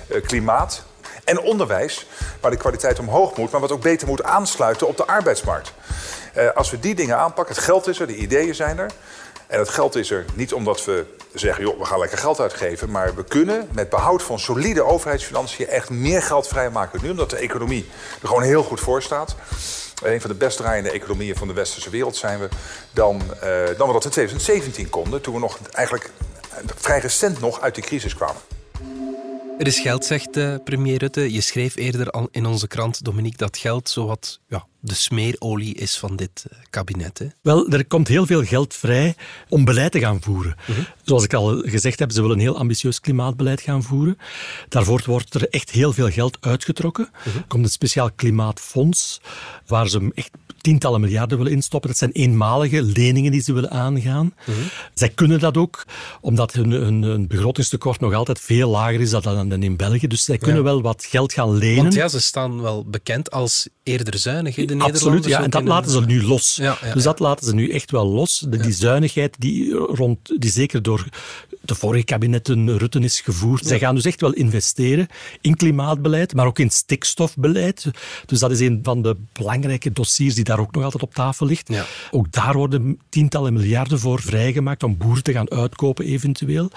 Uh, 0.09 0.23
klimaat. 0.23 0.85
En 1.25 1.41
onderwijs, 1.41 2.07
waar 2.41 2.51
de 2.51 2.57
kwaliteit 2.57 2.99
omhoog 2.99 3.37
moet... 3.37 3.51
maar 3.51 3.61
wat 3.61 3.73
ook 3.73 3.83
beter 3.83 4.09
moet 4.09 4.23
aansluiten 4.23 4.89
op 4.89 4.97
de 4.97 5.07
arbeidsmarkt. 5.07 5.73
Uh, 6.37 6.51
als 6.51 6.71
we 6.71 6.79
die 6.79 6.95
dingen 6.95 7.19
aanpakken, 7.19 7.55
het 7.55 7.65
geld 7.65 7.87
is 7.87 8.01
er, 8.01 8.07
de 8.07 8.17
ideeën 8.17 8.55
zijn 8.55 8.79
er... 8.79 8.91
En 9.53 9.59
dat 9.59 9.69
geld 9.69 9.97
is 9.97 10.11
er 10.11 10.25
niet 10.35 10.53
omdat 10.53 10.85
we 10.85 11.05
zeggen, 11.35 11.65
joh, 11.65 11.79
we 11.79 11.85
gaan 11.85 11.99
lekker 11.99 12.19
geld 12.19 12.41
uitgeven. 12.41 12.91
Maar 12.91 13.15
we 13.15 13.25
kunnen 13.25 13.69
met 13.73 13.89
behoud 13.89 14.23
van 14.23 14.39
solide 14.39 14.83
overheidsfinanciën 14.83 15.67
echt 15.67 15.91
meer 15.91 16.23
geld 16.23 16.49
vrijmaken 16.49 17.01
nu. 17.03 17.11
Omdat 17.11 17.31
de 17.31 17.37
economie 17.37 17.87
er 18.23 18.29
gewoon 18.29 18.43
heel 18.43 18.63
goed 18.63 18.81
voor 18.81 19.03
staat. 19.03 19.37
Een 20.03 20.21
van 20.21 20.31
de 20.31 20.37
best 20.37 20.57
draaiende 20.57 20.91
economieën 20.91 21.37
van 21.37 21.49
de 21.49 21.55
westerse 21.55 21.91
wereld 21.91 22.17
zijn 22.17 22.39
we. 22.39 22.49
Dan, 22.93 23.23
uh, 23.35 23.43
dan 23.77 23.87
we 23.87 23.93
dat 23.93 24.05
in 24.05 24.11
2017 24.11 24.91
konden. 24.91 25.21
Toen 25.21 25.35
we 25.35 25.41
nog 25.41 25.59
eigenlijk 25.73 26.11
vrij 26.77 26.99
recent 26.99 27.41
nog 27.41 27.61
uit 27.61 27.75
die 27.75 27.85
crisis 27.85 28.15
kwamen. 28.15 28.41
Er 29.59 29.67
is 29.67 29.81
geld, 29.81 30.05
zegt 30.05 30.37
uh, 30.37 30.55
premier 30.65 30.99
Rutte. 30.99 31.33
Je 31.33 31.41
schreef 31.41 31.77
eerder 31.77 32.11
al 32.11 32.29
in 32.31 32.47
onze 32.47 32.67
krant, 32.67 33.05
Dominique, 33.05 33.39
dat 33.39 33.57
geld 33.57 33.89
zowat 33.89 34.41
ja, 34.47 34.67
de 34.85 34.95
smeerolie 34.95 35.75
is 35.75 35.99
van 35.99 36.17
dit 36.17 36.45
eh, 36.51 36.59
kabinet. 36.71 37.19
Hè? 37.19 37.27
Wel, 37.43 37.69
er 37.69 37.87
komt 37.87 38.09
heel 38.09 38.27
veel 38.27 38.45
geld 38.45 38.75
vrij 38.75 39.15
om 39.49 39.65
beleid 39.65 39.93
te 39.93 39.99
gaan 39.99 40.21
voeren. 40.21 40.57
Mhm. 40.67 40.81
Zoals 41.03 41.25
ik 41.25 41.35
al 41.35 41.63
gezegd 41.65 41.99
heb, 41.99 42.13
ze 42.13 42.21
willen 42.21 42.37
een 42.37 42.43
heel 42.43 42.59
ambitieus 42.59 43.01
klimaatbeleid 43.01 43.61
gaan 43.61 43.83
voeren. 43.83 44.19
Daarvoor 44.69 45.03
wordt 45.07 45.35
er 45.35 45.49
echt 45.49 45.71
heel 45.71 45.93
veel 45.93 46.11
geld 46.11 46.37
uitgetrokken. 46.41 47.09
Mhm. 47.25 47.37
Er 47.37 47.45
komt 47.49 47.65
een 47.65 47.71
speciaal 47.71 48.11
klimaatfonds, 48.13 49.21
waar 49.67 49.89
ze 49.89 50.11
echt 50.15 50.31
tientallen 50.63 51.01
miljarden 51.01 51.39
willen 51.39 51.53
instoppen. 51.53 51.91
Dat 51.91 51.99
zijn 51.99 52.13
eenmalige 52.13 52.83
leningen 52.83 53.33
die 53.33 53.43
ze 53.43 53.53
willen 53.53 53.71
aangaan. 53.71 54.35
Mm 54.47 54.55
Zij 54.95 55.09
kunnen 55.09 55.41
dat 55.41 55.57
ook, 55.57 55.85
omdat 56.21 56.53
hun, 56.53 56.71
hun, 56.71 57.03
hun, 57.03 57.27
begrotingstekort 57.27 58.01
nog 58.01 58.15
altijd 58.15 58.41
veel 58.41 58.71
lager 58.71 59.01
is 59.01 59.11
dan, 59.11 59.49
dan 59.49 59.63
in 59.63 59.77
België. 59.77 60.07
Dus 60.07 60.25
zij 60.25 60.39
kunnen 60.39 60.63
wel 60.63 60.83
wat 60.83 61.05
geld 61.05 61.33
gaan 61.33 61.57
lenen. 61.57 61.83
Want 61.83 61.95
ja, 61.95 62.09
ze 62.09 62.21
staan 62.21 62.61
wel 62.61 62.85
bekend 62.85 63.31
als 63.31 63.69
eerder 63.83 64.19
zuinig. 64.19 64.57
De 64.79 64.85
Nederlanders. 64.85 65.05
Absoluut, 65.05 65.39
ja, 65.39 65.43
en 65.43 65.51
dat 65.51 65.65
laten 65.65 65.91
ze 65.91 66.01
nu 66.01 66.23
los. 66.23 66.57
Ja, 66.57 66.79
ja, 66.83 66.95
dus 66.95 67.03
dat 67.03 67.19
laten 67.19 67.47
ze 67.47 67.55
nu 67.55 67.71
echt 67.71 67.91
wel 67.91 68.07
los. 68.07 68.45
De, 68.49 68.57
die 68.57 68.73
zuinigheid 68.73 69.37
die, 69.39 69.75
rond, 69.75 70.41
die 70.41 70.51
zeker 70.51 70.83
door 70.83 71.05
de 71.65 71.75
vorige 71.75 72.05
kabinetten 72.05 72.79
Rutte 72.79 73.01
is 73.01 73.21
gevoerd. 73.21 73.67
Zij 73.67 73.79
gaan 73.79 73.95
dus 73.95 74.05
echt 74.05 74.21
wel 74.21 74.33
investeren 74.33 75.09
in 75.41 75.57
klimaatbeleid, 75.57 76.35
maar 76.35 76.47
ook 76.47 76.59
in 76.59 76.71
stikstofbeleid. 76.71 77.91
Dus 78.27 78.39
dat 78.39 78.51
is 78.51 78.61
een 78.61 78.81
van 78.83 79.03
de 79.03 79.17
belangrijke 79.33 79.93
dossiers 79.93 80.35
die 80.35 80.45
daar 80.45 80.59
ook 80.59 80.75
nog 80.75 80.85
altijd 80.85 81.03
op 81.03 81.15
tafel 81.15 81.47
ligt. 81.47 81.69
Ja. 81.69 81.85
Ook 82.11 82.33
daar 82.33 82.55
worden 82.55 82.99
tientallen 83.09 83.53
miljarden 83.53 83.99
voor 83.99 84.23
vrijgemaakt 84.23 84.83
om 84.83 84.97
boeren 84.97 85.23
te 85.23 85.33
gaan 85.33 85.51
uitkopen 85.51 86.05
eventueel. 86.05 86.71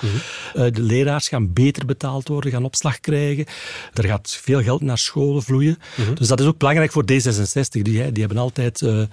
Eh, 0.54 0.66
de 0.72 0.82
leraars 0.82 1.28
gaan 1.28 1.54
beter 1.54 1.86
betaald 1.86 2.28
worden, 2.28 2.52
gaan 2.52 2.66
opslag 2.66 3.00
krijgen. 3.00 3.46
Er 3.94 4.04
gaat 4.04 4.40
veel 4.42 4.62
geld 4.62 4.82
naar 4.82 4.98
scholen 4.98 5.44
vloeien. 5.44 5.78
Dus 6.14 6.28
dat 6.28 6.40
is 6.40 6.46
ook 6.46 6.58
belangrijk 6.58 6.92
voor 6.92 7.04
D66. 7.12 7.70
Die, 7.70 7.84
die 7.84 8.24
hebben 8.24 8.38
altijd 8.38 8.82
uh, 8.82 9.04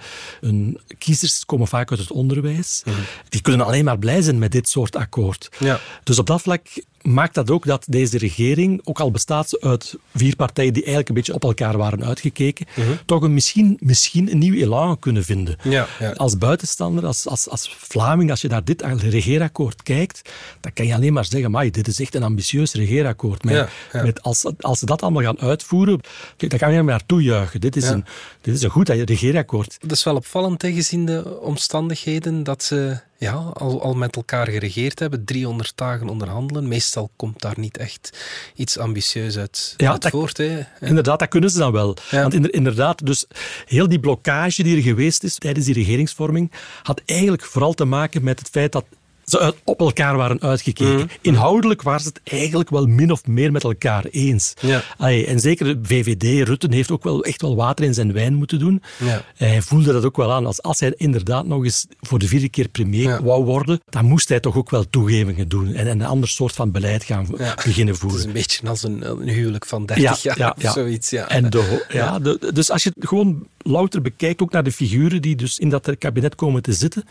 hun 0.41 0.79
kiezers 0.97 1.45
komen 1.45 1.67
vaak 1.67 1.91
uit 1.91 1.99
het 1.99 2.11
onderwijs. 2.11 2.83
Die 3.29 3.41
kunnen 3.41 3.65
alleen 3.65 3.85
maar 3.85 3.99
blij 3.99 4.21
zijn 4.21 4.39
met 4.39 4.51
dit 4.51 4.69
soort 4.69 4.95
akkoord. 4.95 5.49
Ja. 5.63 5.79
Dus 6.03 6.19
op 6.19 6.27
dat 6.27 6.41
vlak 6.41 6.67
maakt 7.03 7.35
dat 7.35 7.51
ook 7.51 7.65
dat 7.65 7.85
deze 7.89 8.17
regering, 8.17 8.81
ook 8.83 8.99
al 8.99 9.11
bestaat 9.11 9.49
ze 9.49 9.61
uit 9.61 9.95
vier 10.15 10.35
partijen 10.35 10.73
die 10.73 10.81
eigenlijk 10.81 11.09
een 11.09 11.15
beetje 11.15 11.33
op 11.33 11.43
elkaar 11.43 11.77
waren 11.77 12.05
uitgekeken, 12.05 12.65
toch 13.05 13.21
een, 13.21 13.33
misschien, 13.33 13.77
misschien 13.79 14.31
een 14.31 14.37
nieuw 14.37 14.53
elan 14.53 14.99
kunnen 14.99 15.23
vinden. 15.23 15.57
Ja, 15.63 15.87
ja. 15.99 16.11
Als 16.11 16.37
buitenstander, 16.37 17.05
als, 17.05 17.27
als, 17.27 17.49
als 17.49 17.75
Vlaming, 17.79 18.29
als 18.29 18.41
je 18.41 18.47
naar 18.47 18.63
dit 18.63 18.81
regeerakkoord 18.81 19.83
kijkt, 19.83 20.29
dan 20.59 20.73
kan 20.73 20.85
je 20.85 20.95
alleen 20.95 21.13
maar 21.13 21.25
zeggen, 21.25 21.51
maar 21.51 21.71
dit 21.71 21.87
is 21.87 21.99
echt 21.99 22.15
een 22.15 22.23
ambitieus 22.23 22.73
regeerakkoord. 22.73 23.43
Ja, 23.49 23.69
ja. 23.93 24.03
Met 24.03 24.23
als, 24.23 24.45
als 24.59 24.79
ze 24.79 24.85
dat 24.85 25.01
allemaal 25.01 25.23
gaan 25.23 25.39
uitvoeren, 25.39 25.99
dan 26.37 26.59
kan 26.59 26.73
je 26.73 26.83
maar 26.83 27.05
toejuichen. 27.05 27.61
Dit 27.61 27.75
is, 27.75 27.89
een, 27.89 28.05
dit 28.41 28.55
is 28.55 28.61
een 28.61 28.69
goed 28.69 28.89
regeerakkoord. 28.89 29.77
Dat 29.81 29.91
is 29.91 30.03
wel 30.03 30.15
opvallend, 30.15 30.61
hè, 30.61 30.71
gezien 30.71 31.05
de 31.05 31.39
omstandigheden, 31.41 32.43
dat 32.43 32.63
ze 32.63 32.99
ja, 33.23 33.33
al, 33.33 33.81
al 33.81 33.93
met 33.93 34.15
elkaar 34.15 34.47
geregeerd 34.47 34.99
hebben. 34.99 35.25
300 35.25 35.71
dagen 35.75 36.09
onderhandelen. 36.09 36.67
Meestal 36.67 36.92
komt 37.15 37.41
daar 37.41 37.59
niet 37.59 37.77
echt 37.77 38.17
iets 38.55 38.77
ambitieus 38.77 39.37
uit, 39.37 39.73
Ja, 39.77 39.91
uit 39.91 40.01
dat- 40.01 40.11
voort. 40.11 40.37
Hè. 40.37 40.59
Inderdaad, 40.79 41.19
dat 41.19 41.27
kunnen 41.27 41.49
ze 41.49 41.57
dan 41.57 41.71
wel. 41.71 41.97
Ja. 42.11 42.21
Want 42.21 42.33
inder- 42.33 42.53
inderdaad, 42.53 43.05
dus 43.05 43.25
heel 43.65 43.87
die 43.87 43.99
blokkage 43.99 44.63
die 44.63 44.75
er 44.75 44.81
geweest 44.81 45.23
is 45.23 45.37
tijdens 45.37 45.65
die 45.65 45.73
regeringsvorming, 45.75 46.51
had 46.83 47.01
eigenlijk 47.05 47.43
vooral 47.43 47.73
te 47.73 47.85
maken 47.85 48.23
met 48.23 48.39
het 48.39 48.49
feit 48.49 48.71
dat 48.71 48.85
ze 49.25 49.55
op 49.63 49.79
elkaar 49.79 50.17
waren 50.17 50.41
uitgekeken. 50.41 50.93
Mhm. 50.95 51.05
Inhoudelijk 51.21 51.81
waren 51.81 52.01
ze 52.01 52.07
het 52.07 52.21
eigenlijk 52.23 52.69
wel 52.69 52.85
min 52.85 53.11
of 53.11 53.25
meer 53.25 53.51
met 53.51 53.63
elkaar 53.63 54.05
eens. 54.05 54.53
Ja. 54.59 54.83
Allee, 54.97 55.25
en 55.25 55.39
zeker 55.39 55.65
de 55.65 55.79
VVD, 55.87 56.47
Rutten, 56.47 56.71
heeft 56.71 56.91
ook 56.91 57.03
wel 57.03 57.23
echt 57.23 57.41
wel 57.41 57.55
water 57.55 57.85
in 57.85 57.93
zijn 57.93 58.13
wijn 58.13 58.33
moeten 58.33 58.59
doen. 58.59 58.81
Ja. 58.99 59.21
Hij 59.35 59.61
voelde 59.61 59.93
dat 59.93 60.05
ook 60.05 60.17
wel 60.17 60.31
aan. 60.33 60.45
Als, 60.45 60.61
als 60.61 60.79
hij 60.79 60.93
inderdaad 60.97 61.45
nog 61.45 61.63
eens 61.63 61.85
voor 62.01 62.19
de 62.19 62.27
vierde 62.27 62.49
keer 62.49 62.67
premier 62.67 63.01
Ja. 63.09 63.23
wou 63.23 63.43
worden, 63.43 63.79
dan 63.89 64.05
moest 64.05 64.29
hij 64.29 64.39
toch 64.39 64.55
ook 64.57 64.69
wel 64.69 64.89
toegevingen 64.89 65.47
doen 65.47 65.67
en, 65.67 65.87
en 65.87 65.99
een 65.99 66.05
ander 66.07 66.29
soort 66.29 66.53
van 66.55 66.71
beleid 66.71 67.03
gaan 67.03 67.27
beginnen 67.55 67.87
Het 67.93 67.97
voeren. 67.97 68.19
is 68.19 68.25
een 68.25 68.31
beetje 68.31 68.67
als 68.67 68.83
een, 68.83 69.09
een 69.09 69.27
huwelijk 69.29 69.65
van 69.65 69.85
30 69.85 70.23
jaar 70.23 70.55
of 70.63 70.71
zoiets. 70.71 71.09
Ja. 71.09 71.29
En 71.29 71.49
de, 71.49 71.85
ja, 71.89 72.19
de- 72.19 72.51
dus 72.53 72.71
als 72.71 72.83
je 72.83 72.91
het 72.95 73.07
gewoon 73.07 73.47
louter 73.57 74.01
bekijkt, 74.01 74.41
ook 74.41 74.51
naar 74.51 74.63
de 74.63 74.71
figuren 74.71 75.21
die 75.21 75.35
dus 75.35 75.59
in 75.59 75.69
dat 75.69 75.95
kabinet 75.97 76.35
komen 76.35 76.61
te 76.61 76.73
zitten, 76.73 77.03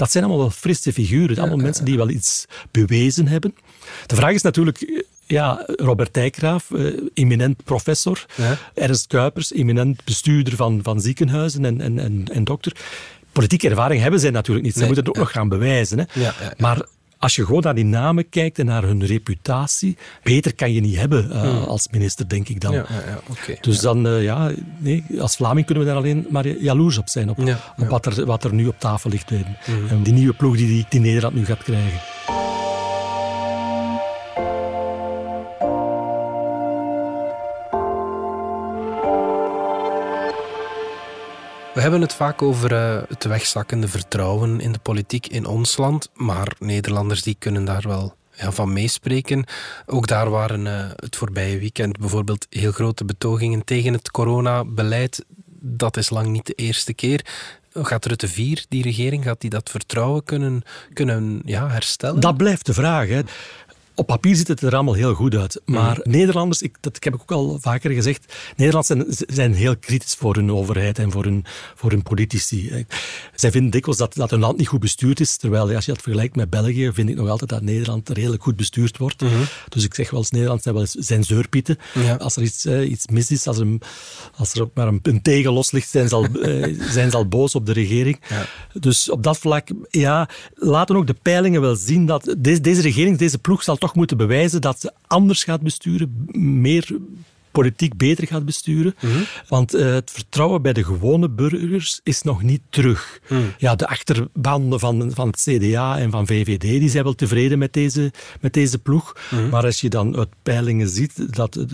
dat 0.00 0.10
zijn 0.10 0.24
allemaal 0.24 0.42
wel 0.42 0.50
frisse 0.50 0.92
figuren. 0.92 1.38
Allemaal 1.38 1.56
mensen 1.56 1.84
die 1.84 1.96
wel 1.96 2.08
iets 2.08 2.44
bewezen 2.70 3.26
hebben. 3.28 3.54
De 4.06 4.14
vraag 4.14 4.32
is 4.32 4.42
natuurlijk... 4.42 4.80
eh, 4.80 5.00
Ja, 5.26 5.62
Robert 5.66 6.14
Dijkgraaf, 6.14 6.70
eh, 6.70 6.84
eminent 7.14 7.64
professor. 7.64 8.26
Ja. 8.36 8.58
Ernst 8.74 9.06
Kuipers, 9.06 9.52
eminent 9.52 10.04
bestuurder 10.04 10.56
van, 10.56 10.80
van 10.82 11.00
ziekenhuizen 11.00 11.64
en, 11.64 11.80
en, 11.80 11.98
en, 11.98 12.24
en 12.32 12.44
dokter. 12.44 12.72
Politieke 13.32 13.68
ervaring 13.68 14.02
hebben 14.02 14.20
zij 14.20 14.30
natuurlijk 14.30 14.64
niet. 14.66 14.74
Ze 14.74 14.78
Nee, 14.78 14.88
moeten 14.88 15.06
het 15.06 15.16
ook 15.16 15.22
nog 15.24 15.32
gaan 15.32 15.48
bewijzen. 15.48 15.98
Hè. 15.98 16.04
Ja. 16.20 16.34
Maar 16.58 16.82
als 17.20 17.36
je 17.36 17.44
gewoon 17.46 17.62
naar 17.62 17.74
die 17.74 17.84
namen 17.84 18.28
kijkt 18.28 18.58
en 18.58 18.66
naar 18.66 18.82
hun 18.82 19.06
reputatie, 19.06 19.96
beter 20.22 20.54
kan 20.54 20.72
je 20.72 20.80
niet 20.80 20.96
hebben 20.96 21.30
eh, 21.30 21.66
als 21.66 21.88
minister, 21.90 22.28
denk 22.28 22.48
ik 22.48 22.60
dan. 22.60 22.72
Hmm. 22.74 22.84
Ja, 22.88 23.02
ja, 23.10 23.20
oké. 23.30 23.56
Dus 23.60 23.80
dan, 23.80 24.06
eh, 24.06 24.22
ja, 24.22 24.50
nee, 24.78 25.04
als 25.18 25.36
Vlaming 25.36 25.66
kunnen 25.66 25.84
we 25.84 25.90
daar 25.90 25.98
alleen 26.00 26.26
maar 26.30 26.46
jaloers 26.48 26.98
op 26.98 27.08
zijn, 27.08 27.30
op. 27.30 27.38
Wat, 27.88 28.06
er, 28.06 28.24
wat 28.24 28.44
er 28.44 28.54
nu 28.54 28.66
op 28.66 28.78
tafel 28.80 29.10
ligt. 29.10 29.28
bij- 29.28 29.56
En 29.90 30.02
die 30.02 30.12
nieuwe 30.12 30.32
ploeg 30.34 30.56
die, 30.56 30.66
die, 30.66 30.86
die 30.88 31.00
Nederland 31.00 31.34
nu 31.34 31.44
gaat 31.44 31.62
krijgen. 31.62 32.00
We 41.80 41.86
hebben 41.86 42.04
het 42.04 42.14
vaak 42.14 42.42
over 42.42 42.72
eh, 42.72 43.02
het 43.08 43.24
wegzakkende 43.24 43.88
vertrouwen 43.88 44.60
in 44.60 44.72
de 44.72 44.78
politiek 44.78 45.26
in 45.26 45.46
ons 45.46 45.76
land, 45.76 46.10
maar 46.14 46.52
Nederlanders 46.58 47.22
die 47.22 47.36
kunnen 47.38 47.64
daar 47.64 47.84
wel 47.86 48.14
ja, 48.32 48.52
van 48.52 48.72
meespreken. 48.72 49.44
Ook 49.86 50.06
daar 50.06 50.30
waren 50.30 50.66
eh, 50.66 50.90
het 50.96 51.16
voorbije 51.16 51.58
weekend 51.58 51.98
bijvoorbeeld 51.98 52.46
heel 52.50 52.72
grote 52.72 53.04
betogingen 53.04 53.64
tegen 53.64 53.92
het 53.92 54.10
coronabeleid. 54.10 55.24
Dat 55.60 55.96
is 55.96 56.10
lang 56.10 56.28
niet 56.28 56.46
de 56.46 56.54
eerste 56.54 56.94
keer. 56.94 57.26
Gaat 57.72 58.04
Rutte 58.04 58.28
4, 58.28 58.64
die 58.68 58.82
regering, 58.82 59.24
gaat 59.24 59.40
die 59.40 59.50
dat 59.50 59.70
vertrouwen 59.70 60.24
kunnen, 60.24 60.62
kunnen 60.92 61.42
ja, 61.44 61.68
herstellen? 61.68 62.20
Dat 62.20 62.36
blijft 62.36 62.66
de 62.66 62.74
vraag. 62.74 63.08
Hè. 63.08 63.20
Op 64.00 64.06
papier 64.06 64.36
ziet 64.36 64.48
het 64.48 64.62
er 64.62 64.74
allemaal 64.74 64.94
heel 64.94 65.14
goed 65.14 65.34
uit. 65.34 65.60
Maar 65.64 65.98
Mhm. 65.98 66.10
Nederlanders, 66.10 66.62
ik, 66.62 66.76
dat 66.80 66.96
heb 67.04 67.14
ik 67.14 67.20
ook 67.20 67.30
al 67.32 67.58
vaker 67.60 67.90
gezegd, 67.90 68.34
Nederlanders 68.56 69.16
zijn, 69.16 69.26
zijn 69.36 69.54
heel 69.54 69.76
kritisch 69.76 70.14
voor 70.14 70.34
hun 70.34 70.52
overheid 70.52 70.98
en 70.98 71.10
voor 71.10 71.24
hun, 71.24 71.44
voor 71.74 71.90
hun 71.90 72.02
politici. 72.02 72.86
Zij 73.34 73.50
vinden 73.50 73.70
dikwijls 73.70 73.98
dat, 73.98 74.14
dat 74.14 74.30
hun 74.30 74.40
land 74.40 74.56
niet 74.58 74.68
goed 74.68 74.80
bestuurd 74.80 75.20
is. 75.20 75.36
Terwijl 75.36 75.74
als 75.74 75.84
je 75.84 75.92
dat 75.92 76.02
vergelijkt 76.02 76.36
met 76.36 76.50
België, 76.50 76.90
vind 76.92 77.08
ik 77.08 77.16
nog 77.16 77.28
altijd 77.28 77.50
dat 77.50 77.62
Nederland 77.62 78.08
redelijk 78.08 78.42
goed 78.42 78.56
bestuurd 78.56 78.96
wordt. 78.98 79.22
Dus 79.68 79.84
ik 79.84 79.94
zeg 79.94 80.10
wel 80.10 80.20
eens, 80.20 80.30
Nederland 80.30 80.62
zijn 80.62 80.74
wel 80.74 80.82
eens 80.84 81.06
zijn 81.06 81.24
zeurpieten. 81.24 81.78
Mhm. 81.94 82.04
Ja. 82.06 82.14
Als 82.14 82.36
er 82.36 82.42
iets, 82.42 82.64
eh, 82.64 82.90
iets 82.90 83.06
mis 83.06 83.30
is, 83.30 83.46
als 83.46 83.56
er, 83.56 83.62
een- 83.62 83.82
als 84.36 84.52
er 84.52 84.62
ook 84.62 84.70
maar 84.74 84.88
een, 84.88 84.98
een 85.02 85.22
tegen 85.22 85.52
los 85.52 85.70
ligt, 85.70 85.88
zijn 85.90 86.08
ze, 86.08 86.14
al, 86.14 86.24
eh, 86.24 86.80
zijn 86.96 87.10
ze 87.10 87.16
al 87.16 87.28
boos 87.28 87.54
op 87.54 87.66
de 87.66 87.72
regering. 87.72 88.20
Ja. 88.28 88.46
Dus 88.80 89.10
op 89.10 89.22
dat 89.22 89.38
vlak, 89.38 89.68
ja, 89.90 90.28
laten 90.54 90.96
ook 90.96 91.06
de 91.06 91.16
peilingen 91.22 91.60
wel 91.60 91.76
zien 91.76 92.06
dat 92.06 92.34
deze, 92.38 92.60
deze 92.60 92.80
regering, 92.80 93.18
deze 93.18 93.38
ploeg 93.38 93.62
zal 93.62 93.76
toch 93.76 93.89
moeten 93.94 94.16
bewijzen 94.16 94.60
dat 94.60 94.80
ze 94.80 94.92
anders 95.06 95.44
gaat 95.44 95.60
besturen, 95.60 96.26
meer 96.60 96.98
politiek 97.50 97.96
beter 97.96 98.26
gaat 98.26 98.44
besturen. 98.44 98.94
Want 99.48 99.74
eh, 99.74 99.92
het 99.92 100.10
vertrouwen 100.10 100.62
bij 100.62 100.72
de 100.72 100.84
gewone 100.84 101.28
burgers 101.28 102.00
is 102.02 102.22
nog 102.22 102.42
niet 102.42 102.60
terug. 102.70 103.20
Ja, 103.58 103.74
de 103.74 103.86
achterbanden 103.86 104.80
van, 104.80 105.10
van 105.14 105.28
het 105.28 105.40
CDA 105.40 105.98
en 105.98 106.10
van 106.10 106.26
VVD 106.26 106.60
die 106.60 106.88
zijn 106.88 107.04
wel 107.04 107.14
tevreden 107.14 107.58
met 107.58 107.72
deze, 107.72 108.12
met 108.40 108.52
deze 108.52 108.78
ploeg. 108.78 109.16
Maar 109.50 109.64
als 109.64 109.80
je 109.80 109.88
dan 109.88 110.16
uit 110.16 110.28
peilingen 110.42 110.88
ziet 110.88 111.34
dat 111.36 111.66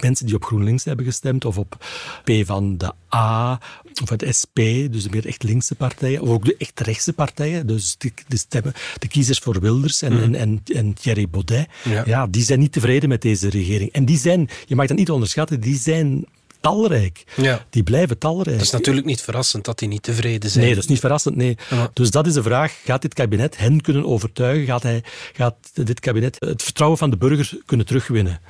mensen 0.00 0.26
die 0.26 0.34
op 0.34 0.44
GroenLinks 0.44 0.84
hebben 0.84 1.04
gestemd 1.04 1.44
of 1.44 1.58
op 1.58 1.76
P 2.24 2.30
van 2.44 2.78
de 2.78 2.92
A 3.14 3.60
of 4.02 4.08
het 4.08 4.24
SP, 4.38 4.56
dus 4.90 5.02
de 5.02 5.10
meer 5.10 5.26
echt 5.26 5.42
linkse 5.42 5.74
partijen, 5.74 6.20
of 6.20 6.28
ook 6.28 6.44
de 6.44 6.56
echt 6.58 6.80
rechtse 6.80 7.12
partijen, 7.12 7.66
dus 7.66 7.94
de, 7.98 8.12
de, 8.28 8.36
stemmen, 8.36 8.72
de 8.98 9.08
kiezers 9.08 9.38
voor 9.38 9.60
Wilders 9.60 10.02
en, 10.02 10.22
en, 10.22 10.34
en, 10.34 10.62
en 10.64 10.94
Thierry 10.94 11.28
Baudet, 11.28 11.66
Ja. 11.84 12.02
ja. 12.06 12.26
die 12.26 12.42
zijn 12.42 12.58
niet 12.58 12.72
tevreden 12.72 13.08
met 13.08 13.22
deze 13.22 13.50
regering. 13.50 13.92
En 13.92 14.04
die 14.04 14.18
zijn, 14.18 14.48
je 14.66 14.74
mag 14.74 14.86
dat 14.86 14.96
niet 14.96 15.10
onderschatten, 15.10 15.60
die 15.60 15.76
zijn 15.76 16.26
talrijk. 16.62 17.24
Ja. 17.36 17.66
Die 17.70 17.82
blijven 17.82 18.18
talrijk. 18.18 18.56
Dat 18.56 18.66
is 18.66 18.70
natuurlijk 18.70 19.06
niet 19.06 19.20
verrassend 19.20 19.64
dat 19.64 19.78
die 19.78 19.88
niet 19.88 20.02
tevreden 20.02 20.50
zijn. 20.50 20.64
Nee, 20.64 20.74
dat 20.74 20.82
is 20.82 20.88
niet 20.88 21.00
verrassend. 21.00 21.36
Nee. 21.36 21.56
Ja. 21.70 21.90
Dus 21.92 22.10
dat 22.10 22.26
is 22.26 22.32
de 22.32 22.42
vraag. 22.42 22.80
Gaat 22.84 23.02
dit 23.02 23.14
kabinet 23.14 23.58
hen 23.58 23.80
kunnen 23.80 24.06
overtuigen? 24.06 24.66
Gaat, 24.66 24.82
hij, 24.82 25.02
gaat 25.32 25.56
dit 25.74 26.00
kabinet 26.00 26.36
het 26.38 26.62
vertrouwen 26.62 26.98
van 26.98 27.10
de 27.10 27.16
burger 27.16 27.58
kunnen 27.66 27.86
terugwinnen? 27.86 28.40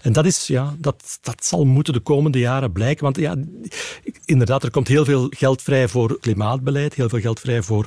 En 0.00 0.12
dat, 0.12 0.26
is, 0.26 0.46
ja, 0.46 0.74
dat, 0.78 1.18
dat 1.20 1.44
zal 1.44 1.64
moeten 1.64 1.92
de 1.92 2.00
komende 2.00 2.38
jaren 2.38 2.72
blijken. 2.72 3.04
Want 3.04 3.16
ja, 3.16 3.36
inderdaad, 4.24 4.62
er 4.62 4.70
komt 4.70 4.88
heel 4.88 5.04
veel 5.04 5.26
geld 5.30 5.62
vrij 5.62 5.88
voor 5.88 6.20
klimaatbeleid, 6.20 6.94
heel 6.94 7.08
veel 7.08 7.20
geld 7.20 7.40
vrij 7.40 7.62
voor 7.62 7.86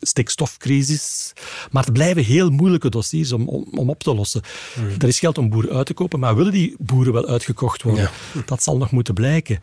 stikstofcrisis. 0.00 1.32
Maar 1.70 1.84
het 1.84 1.92
blijven 1.92 2.24
heel 2.24 2.50
moeilijke 2.50 2.90
dossiers 2.90 3.32
om, 3.32 3.48
om, 3.48 3.66
om 3.78 3.90
op 3.90 4.02
te 4.02 4.14
lossen. 4.14 4.42
Er 4.98 5.08
is 5.08 5.18
geld 5.18 5.38
om 5.38 5.48
boeren 5.48 5.76
uit 5.76 5.86
te 5.86 5.94
kopen, 5.94 6.20
maar 6.20 6.36
willen 6.36 6.52
die 6.52 6.74
boeren 6.78 7.12
wel 7.12 7.26
uitgekocht 7.26 7.82
worden? 7.82 8.10
Dat 8.44 8.62
zal 8.62 8.76
nog 8.76 8.90
moeten 8.90 9.09
blijken. 9.12 9.58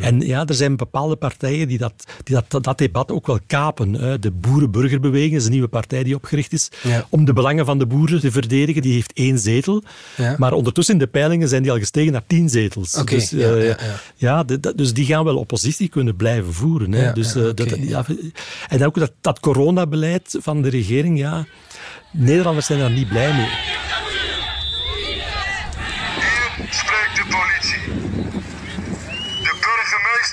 En 0.00 0.20
ja, 0.20 0.46
er 0.46 0.54
zijn 0.54 0.76
bepaalde 0.76 1.16
partijen 1.16 1.68
die 1.68 1.78
dat, 1.78 1.92
die 2.22 2.38
dat, 2.48 2.64
dat 2.64 2.78
debat 2.78 3.10
ook 3.12 3.26
wel 3.26 3.38
kapen. 3.46 3.92
hè. 3.92 4.18
De 4.18 4.30
Boerenburgerbeweging 4.30 5.34
is 5.34 5.44
een 5.44 5.50
nieuwe 5.50 5.68
partij 5.68 6.02
die 6.02 6.14
opgericht 6.14 6.52
is 6.52 6.68
Ja. 6.82 7.06
om 7.08 7.24
de 7.24 7.32
belangen 7.32 7.64
van 7.64 7.78
de 7.78 7.86
boeren 7.86 8.20
te 8.20 8.30
verdedigen. 8.30 8.82
Die 8.82 8.92
heeft 8.92 9.12
één 9.12 9.38
zetel. 9.38 9.82
Ja. 10.16 10.34
Maar 10.38 10.52
ondertussen 10.52 10.94
in 10.94 11.00
de 11.00 11.06
peilingen 11.06 11.48
zijn 11.48 11.62
die 11.62 11.72
al 11.72 11.78
gestegen 11.78 12.12
naar 12.12 12.26
tien 12.26 12.48
zetels. 12.48 12.92
Dus, 13.04 13.30
ja, 13.30 13.38
eh, 13.54 13.66
ja, 13.66 13.76
ja. 14.16 14.42
de- 14.44 14.72
dus 14.76 14.92
die 14.92 15.06
gaan 15.06 15.24
wel 15.24 15.36
oppositie 15.36 15.88
kunnen 15.88 16.16
blijven 16.16 16.52
voeren. 16.54 16.92
Hè. 16.92 17.02
Ja, 17.04 17.12
dus, 17.12 17.32
ja, 17.32 17.40
eh, 17.40 17.46
oké. 17.48 17.54
dat, 17.54 17.76
ja, 17.80 18.04
en 18.68 18.86
ook 18.86 18.98
dat, 18.98 19.12
dat 19.20 19.40
coronabeleid 19.40 20.36
van 20.40 20.62
de 20.62 20.68
regering, 20.68 21.18
ja, 21.18 21.46
Nederlanders 22.12 22.66
zijn 22.66 22.78
daar 22.78 22.90
niet 22.90 23.08
blij 23.08 23.34
mee. 23.34 23.48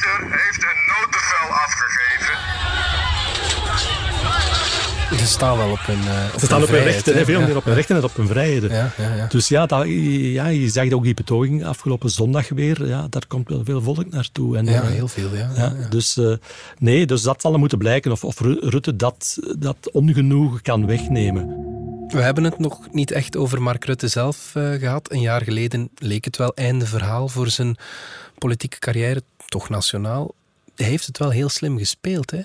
heeft 0.06 0.64
een 0.64 0.82
notenvel 0.88 1.50
afgegeven. 1.66 2.58
Ze 5.18 5.26
staan 5.26 5.58
wel 5.58 5.72
op 5.72 5.80
hun, 5.82 6.00
uh, 6.00 6.26
eh, 6.26 6.40
Ze 6.40 6.46
staan 6.46 6.64
op 6.64 6.70
hun 6.70 6.84
rechten, 6.84 7.26
veel 7.26 7.42
meer 7.42 7.56
op 7.56 7.64
hun 7.64 7.74
rechten 7.74 7.96
en 7.96 8.04
op 8.04 8.16
hun 8.16 8.28
vrijheden. 8.28 8.70
Ja, 8.70 8.92
ja, 8.98 9.16
ja. 9.16 9.28
Dus 9.28 9.48
ja, 9.48 9.66
dat, 9.66 9.86
ja, 9.88 10.48
je 10.48 10.70
zag 10.70 10.92
ook 10.92 11.04
die 11.04 11.14
betoging 11.14 11.66
afgelopen 11.66 12.10
zondag 12.10 12.50
weer. 12.50 12.88
Ja, 12.88 13.08
daar 13.10 13.28
komt 13.28 13.50
wel 13.50 13.64
veel 13.64 13.82
volk 13.82 14.10
naartoe. 14.10 14.58
En, 14.58 14.66
ja, 14.66 14.82
eh, 14.82 14.88
heel 14.88 15.08
veel. 15.08 15.30
Ja, 15.36 15.74
Dus 15.90 16.18
eh, 16.18 16.34
nee, 16.78 17.06
dus 17.06 17.22
dat 17.22 17.42
zal 17.42 17.58
moeten 17.58 17.78
blijken 17.78 18.12
of, 18.12 18.24
of 18.24 18.40
Rutte 18.42 18.96
dat, 18.96 19.38
dat 19.60 19.92
ongenoegen 19.92 20.62
kan 20.62 20.86
wegnemen. 20.86 21.66
We 22.08 22.22
hebben 22.22 22.44
het 22.44 22.60
nog 22.60 22.88
niet 22.92 23.12
echt 23.12 23.38
over 23.38 23.62
Mark 23.62 23.86
Rutte 23.86 24.08
zelf 24.08 24.52
gehad. 24.54 25.12
Een 25.12 25.22
jaar 25.22 25.42
geleden 25.42 25.90
leek 25.96 26.26
het 26.26 26.38
wel 26.38 26.54
einde 26.54 26.86
verhaal 26.86 27.28
voor 27.28 27.50
zijn 27.50 27.78
politieke 28.38 28.80
carrière 28.80 29.22
toch 29.50 29.70
nationaal 29.70 30.36
heeft 30.86 31.06
het 31.06 31.18
wel 31.18 31.30
heel 31.30 31.50
slim 31.50 31.78
gespeeld, 31.78 32.32
hè? 32.32 32.42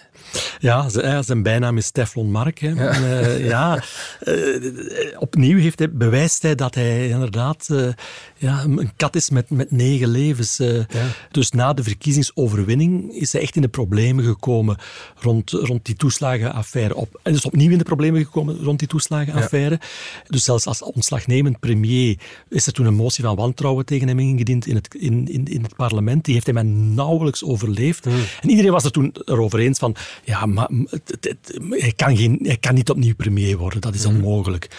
Ja, 0.58 0.88
zijn 1.22 1.42
bijnaam 1.42 1.76
is 1.76 1.90
Teflon 1.90 2.30
Mark. 2.30 2.58
Hè. 2.58 2.68
Ja. 2.68 3.00
Uh, 3.00 3.46
ja 3.46 3.82
uh, 4.24 5.16
opnieuw 5.18 5.58
heeft 5.58 5.78
hij, 5.78 5.92
bewijst 5.92 6.42
hij 6.42 6.54
dat 6.54 6.74
hij 6.74 7.08
inderdaad 7.08 7.68
uh, 7.70 7.88
ja, 8.36 8.62
een 8.62 8.92
kat 8.96 9.16
is 9.16 9.30
met, 9.30 9.50
met 9.50 9.70
negen 9.70 10.08
levens. 10.08 10.56
Ja. 10.56 10.86
Dus 11.30 11.50
na 11.50 11.72
de 11.72 11.82
verkiezingsoverwinning 11.82 13.14
is 13.14 13.32
hij 13.32 13.42
echt 13.42 13.56
in 13.56 13.62
de 13.62 13.68
problemen 13.68 14.24
gekomen 14.24 14.76
rond, 15.16 15.50
rond 15.50 15.84
die 15.84 15.96
toeslagenaffaire. 15.96 16.94
Op, 16.94 17.20
en 17.22 17.34
is 17.34 17.44
opnieuw 17.44 17.70
in 17.70 17.78
de 17.78 17.84
problemen 17.84 18.24
gekomen 18.24 18.56
rond 18.62 18.78
die 18.78 18.88
toeslagenaffaire. 18.88 19.78
Ja. 19.80 19.86
Dus 20.28 20.44
zelfs 20.44 20.66
als 20.66 20.82
ontslagnemend 20.82 21.60
premier 21.60 22.18
is 22.48 22.66
er 22.66 22.72
toen 22.72 22.86
een 22.86 22.94
motie 22.94 23.24
van 23.24 23.36
wantrouwen 23.36 23.84
tegen 23.84 24.08
hem 24.08 24.18
ingediend 24.18 24.66
in 24.66 24.74
het, 24.74 24.94
in, 24.94 25.28
in, 25.28 25.44
in 25.44 25.62
het 25.62 25.76
parlement. 25.76 26.24
Die 26.24 26.34
heeft 26.34 26.46
hij 26.46 26.54
maar 26.54 26.64
nauwelijks 26.64 27.44
overleefd. 27.44 28.04
Hmm. 28.04 28.21
En 28.40 28.50
iedereen 28.50 28.70
was 28.70 28.84
er 28.84 28.90
toen 28.90 29.14
erover 29.24 29.58
eens 29.58 29.78
van, 29.78 29.96
ja, 30.24 30.46
maar 30.46 30.68
het, 30.90 31.58
hij, 31.68 31.92
kan 31.96 32.16
geen, 32.16 32.38
hij 32.42 32.56
kan 32.56 32.74
niet 32.74 32.90
opnieuw 32.90 33.14
premier 33.14 33.56
worden, 33.56 33.80
dat 33.80 33.94
is 33.94 34.06
onmogelijk. 34.06 34.70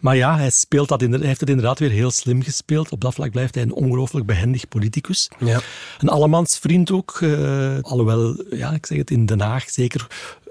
Maar 0.00 0.16
ja, 0.16 0.36
hij, 0.36 0.50
speelt 0.50 0.88
dat 0.88 1.00
hij 1.00 1.18
heeft 1.20 1.40
het 1.40 1.48
inderdaad 1.48 1.78
weer 1.78 1.90
heel 1.90 2.10
slim 2.10 2.42
gespeeld. 2.42 2.90
Op 2.90 3.00
dat 3.00 3.14
vlak 3.14 3.30
blijft 3.30 3.54
hij 3.54 3.62
een 3.62 3.72
ongelooflijk 3.72 4.26
behendig 4.26 4.68
politicus. 4.68 5.28
Ja. 5.38 5.60
Een 5.98 6.08
allemansvriend 6.08 6.90
ook, 6.90 7.18
uh, 7.20 7.78
alhoewel, 7.80 8.44
ja, 8.50 8.72
ik 8.72 8.86
zeg 8.86 8.98
het, 8.98 9.10
in 9.10 9.26
Den 9.26 9.40
Haag 9.40 9.70
zeker 9.70 10.06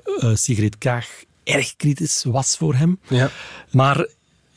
uh, 0.06 0.36
Sigrid 0.36 0.78
Kaag 0.78 1.08
erg 1.44 1.76
kritisch 1.76 2.24
was 2.24 2.58
voor 2.58 2.76
hem. 2.76 3.00
Ja. 3.08 3.30
Maar 3.72 4.08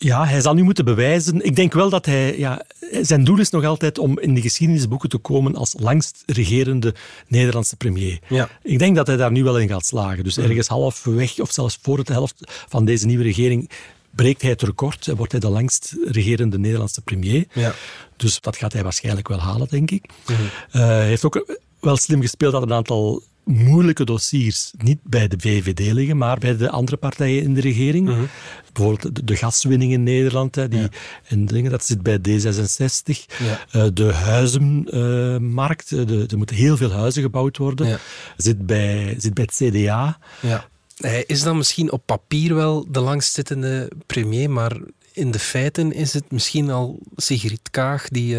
ja, 0.04 0.26
hij 0.26 0.40
zal 0.40 0.54
nu 0.54 0.62
moeten 0.62 0.84
bewijzen. 0.84 1.44
Ik 1.44 1.56
denk 1.56 1.72
wel 1.72 1.90
dat 1.90 2.06
hij. 2.06 2.38
Ja, 2.38 2.62
zijn 3.00 3.24
doel 3.24 3.38
is 3.38 3.50
nog 3.50 3.64
altijd 3.64 3.98
om 3.98 4.18
in 4.18 4.34
de 4.34 4.40
geschiedenisboeken 4.40 5.08
te 5.08 5.18
komen 5.18 5.54
als 5.54 5.74
langst 5.78 6.22
regerende 6.26 6.94
Nederlandse 7.26 7.76
premier. 7.76 8.18
Ja. 8.28 8.48
Ik 8.62 8.78
denk 8.78 8.96
dat 8.96 9.06
hij 9.06 9.16
daar 9.16 9.32
nu 9.32 9.44
wel 9.44 9.58
in 9.58 9.68
gaat 9.68 9.86
slagen. 9.86 10.24
Dus 10.24 10.38
ergens 10.38 10.68
halfweg 10.68 11.38
of 11.38 11.52
zelfs 11.52 11.78
voor 11.82 12.04
de 12.04 12.12
helft 12.12 12.34
van 12.68 12.84
deze 12.84 13.06
nieuwe 13.06 13.22
regering 13.22 13.70
breekt 14.10 14.42
hij 14.42 14.50
het 14.50 14.62
record 14.62 15.08
en 15.08 15.16
wordt 15.16 15.32
hij 15.32 15.40
de 15.40 15.48
langst 15.48 15.96
regerende 16.04 16.58
Nederlandse 16.58 17.02
premier. 17.02 17.44
Ja. 17.52 17.74
Dus 18.16 18.40
dat 18.40 18.56
gaat 18.56 18.72
hij 18.72 18.82
waarschijnlijk 18.82 19.28
wel 19.28 19.40
halen, 19.40 19.68
denk 19.70 19.90
ik. 19.90 20.04
Mhm. 20.26 20.32
Eh, 20.70 20.80
hij 20.80 21.06
heeft 21.06 21.24
ook 21.24 21.58
wel 21.80 21.96
slim 21.96 22.20
gespeeld 22.20 22.52
dat 22.52 22.62
een 22.62 22.72
aantal 22.72 23.22
moeilijke 23.44 24.04
dossiers 24.04 24.72
niet 24.76 24.98
bij 25.02 25.28
de 25.28 25.36
VVD 25.38 25.92
liggen, 25.92 26.16
maar 26.16 26.38
bij 26.38 26.56
de 26.56 26.70
andere 26.70 26.96
partijen 26.96 27.42
in 27.42 27.54
de 27.54 27.60
regering. 27.60 28.08
Mhm. 28.08 28.24
Bijvoorbeeld 28.72 29.26
de, 29.26 29.36
gaswinning 29.36 29.92
in 29.92 30.02
Nederland, 30.02 30.54
hè, 30.54 30.68
die, 30.68 30.88
en 31.28 31.46
dingen, 31.46 31.70
dat 31.70 31.84
zit 31.84 32.02
bij 32.02 32.18
D66. 32.18 33.36
Uh, 33.72 33.84
de 33.94 34.12
huizenmarkt, 34.12 35.90
uh, 35.90 36.30
er 36.30 36.36
moeten 36.38 36.56
heel 36.56 36.76
veel 36.76 36.92
huizen 36.92 37.22
gebouwd 37.22 37.56
worden, 37.56 37.86
ja. 37.86 37.98
zit, 38.36 38.66
bij, 38.66 39.14
zit 39.18 39.34
bij 39.34 39.48
het 39.50 39.72
CDA. 39.72 40.18
Ja. 40.40 40.68
Hij 40.96 41.24
is 41.26 41.42
dan 41.42 41.56
misschien 41.56 41.92
op 41.92 42.02
papier 42.06 42.54
wel 42.54 42.86
de 42.90 43.00
langstzittende 43.00 43.90
premier, 44.06 44.50
maar 44.50 44.76
in 45.12 45.30
de 45.30 45.38
feiten 45.38 45.92
is 45.92 46.12
het 46.12 46.30
misschien 46.30 46.70
al 46.70 46.98
Sigrid 47.16 47.70
Kaag 47.70 48.08
die... 48.08 48.36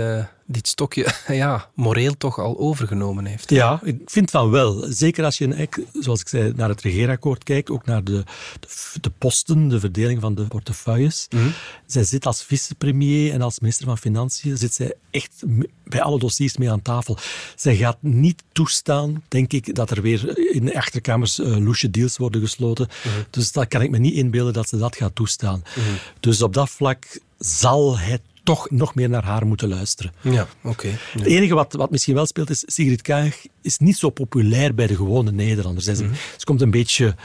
Dit 0.48 0.68
stokje 0.68 1.14
ja, 1.28 1.70
moreel 1.74 2.18
toch 2.18 2.40
al 2.40 2.60
overgenomen 2.60 3.26
heeft. 3.26 3.50
Ja, 3.50 3.80
ik 3.84 3.98
vind 4.06 4.32
van 4.32 4.50
wel. 4.50 4.86
Zeker 4.90 5.24
als 5.24 5.38
je, 5.38 5.70
zoals 5.94 6.22
ik 6.22 6.28
zei, 6.28 6.54
naar 6.56 6.70
het 6.70 6.82
regeerakkoord 6.82 7.44
kijkt, 7.44 7.70
ook 7.70 7.86
naar 7.86 8.04
de, 8.04 8.24
de, 8.60 8.68
de 9.02 9.12
posten, 9.18 9.68
de 9.68 9.80
verdeling 9.80 10.22
van 10.22 10.36
de 10.36 10.44
portefeuilles. 10.44 11.28
Mm 11.36 11.54
Zij 11.86 12.04
zit 12.04 12.26
als 12.26 12.44
vicepremier 12.44 13.34
en 13.34 13.42
als 13.42 13.60
minister 13.60 13.86
van 13.86 13.98
Financiën, 13.98 14.58
zit 14.58 14.74
zij 14.74 14.94
echt 15.12 15.44
bij 15.84 16.02
alle 16.02 16.20
dossiers 16.20 16.58
mee 16.58 16.72
aan 16.72 16.82
tafel. 16.82 17.18
Zij 17.56 17.76
gaat 17.76 17.98
niet 18.00 18.44
toestaan, 18.52 19.24
denk 19.28 19.54
ik, 19.54 19.76
dat 19.76 19.92
er 19.92 20.02
weer 20.02 20.54
in 20.56 20.66
de 20.66 20.76
achterkamers 20.76 21.40
uh, 21.40 21.58
loesje 21.58 21.90
deals 21.90 22.18
worden 22.18 22.42
gesloten. 22.42 22.88
Mhm. 22.88 23.16
Dus 23.30 23.52
dat 23.52 23.68
kan 23.68 23.82
ik 23.82 23.90
me 23.90 23.98
niet 23.98 24.14
inbeelden 24.14 24.54
dat 24.54 24.70
ze 24.70 24.78
dat 24.78 24.96
gaat 24.96 25.16
toestaan. 25.16 25.64
Mhm. 25.76 25.88
Dus 26.20 26.42
op 26.42 26.54
dat 26.54 26.70
vlak 26.70 27.20
zal 27.38 27.98
het 27.98 28.22
toch 28.46 28.70
nog 28.70 28.96
meer 28.96 29.10
naar 29.10 29.24
haar 29.24 29.48
moeten 29.48 29.68
luisteren. 29.68 30.12
Ja, 30.22 30.48
oké. 30.64 30.88
Het 31.12 31.26
enige 31.26 31.54
wat, 31.54 31.74
wat 31.74 31.92
misschien 31.92 32.16
wel 32.16 32.26
speelt 32.26 32.50
is, 32.50 32.64
Sigrid 32.66 33.02
Kaag 33.02 33.42
is 33.62 33.78
niet 33.78 33.98
zo 33.98 34.10
populair 34.10 34.76
bij 34.76 34.88
de 34.88 34.96
gewone 34.96 35.32
Nederlanders. 35.32 35.86
Ze, 35.86 36.04
mm 36.04 36.14
ze 36.38 36.46
komt 36.46 36.62
een 36.62 36.72
beetje 36.72 37.16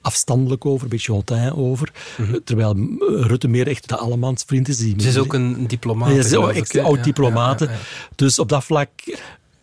afstandelijk 0.00 0.66
over, 0.66 0.82
een 0.82 0.88
beetje 0.88 1.12
hautain 1.12 1.54
over. 1.54 1.92
Mhm. 2.16 2.38
Terwijl 2.44 2.96
Rutte 2.98 3.48
meer 3.48 3.68
echt 3.68 3.88
de 3.88 3.96
allemansvriend 3.96 4.68
is. 4.68 4.78
Die 4.78 4.94
ze 4.98 5.08
is 5.08 5.18
ook 5.18 5.32
een 5.32 5.66
diplomaat. 5.66 6.14
Ja, 6.14 6.22
ze 6.22 6.38
is 6.38 6.58
echt 6.58 6.78
oud 6.78 7.04
diplomaat. 7.04 7.66
dus 8.14 8.38
op 8.38 8.48
dat 8.48 8.64
vlak 8.64 8.90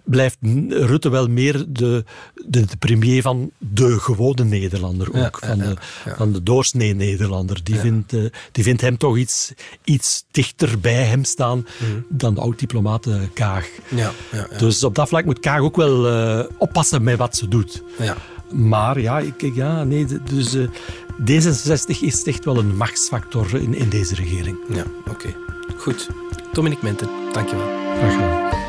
blijft 0.10 0.38
Rutte 0.70 1.10
wel 1.10 1.28
meer 1.28 1.66
de, 1.68 2.04
de, 2.46 2.66
de 2.66 2.78
premier 2.78 3.22
van 3.22 3.52
de 3.58 4.00
gewone 4.00 4.44
Nederlander 4.44 5.26
ook. 5.26 5.40
van, 5.46 5.58
de, 5.58 5.76
van 6.16 6.32
de 6.32 6.44
doorsnee 6.44 6.96
Nederlander. 6.96 7.64
Die, 7.64 7.76
vindt, 7.76 8.14
uh, 8.14 8.26
die 8.52 8.64
vindt 8.64 8.82
hem 8.82 8.98
toch 8.98 9.18
iets, 9.18 9.54
iets 9.84 10.26
dichter 10.32 10.80
bij 10.80 11.04
hem 11.04 11.24
staan 11.24 11.58
mhm. 11.58 11.92
dan 12.10 12.34
de 12.34 12.42
oud-diplomaat 12.42 13.08
Kaag. 13.34 13.68
Dus 14.58 14.84
op 14.84 14.96
dat 14.96 15.08
vlak 15.08 15.26
moet 15.26 15.40
Kaag 15.40 15.60
ook 15.60 15.76
wel 15.76 16.08
uh, 16.08 16.46
oppassen 16.58 17.04
met 17.04 17.18
wat 17.18 17.36
ze 17.36 17.48
doet. 17.48 17.84
Maar 18.52 19.00
ja, 19.00 19.20
ik, 19.20 19.52
ja 19.54 19.84
nee, 19.84 20.06
dus 20.24 20.56
uh, 20.56 20.68
D66 21.22 22.00
is 22.02 22.24
echt 22.24 22.46
wel 22.46 22.58
een 22.58 22.76
machtsfactor 22.76 23.56
in, 23.56 23.76
in 23.76 23.90
deze 23.90 24.16
regering. 24.16 24.58
Ja, 24.74 24.84
oké. 25.10 25.36
Goed. 25.78 26.10
Dominique 26.54 26.84
Menten, 26.84 27.10
dankjewel. 27.32 27.68
Graag 27.98 28.14
gedaan. 28.14 28.69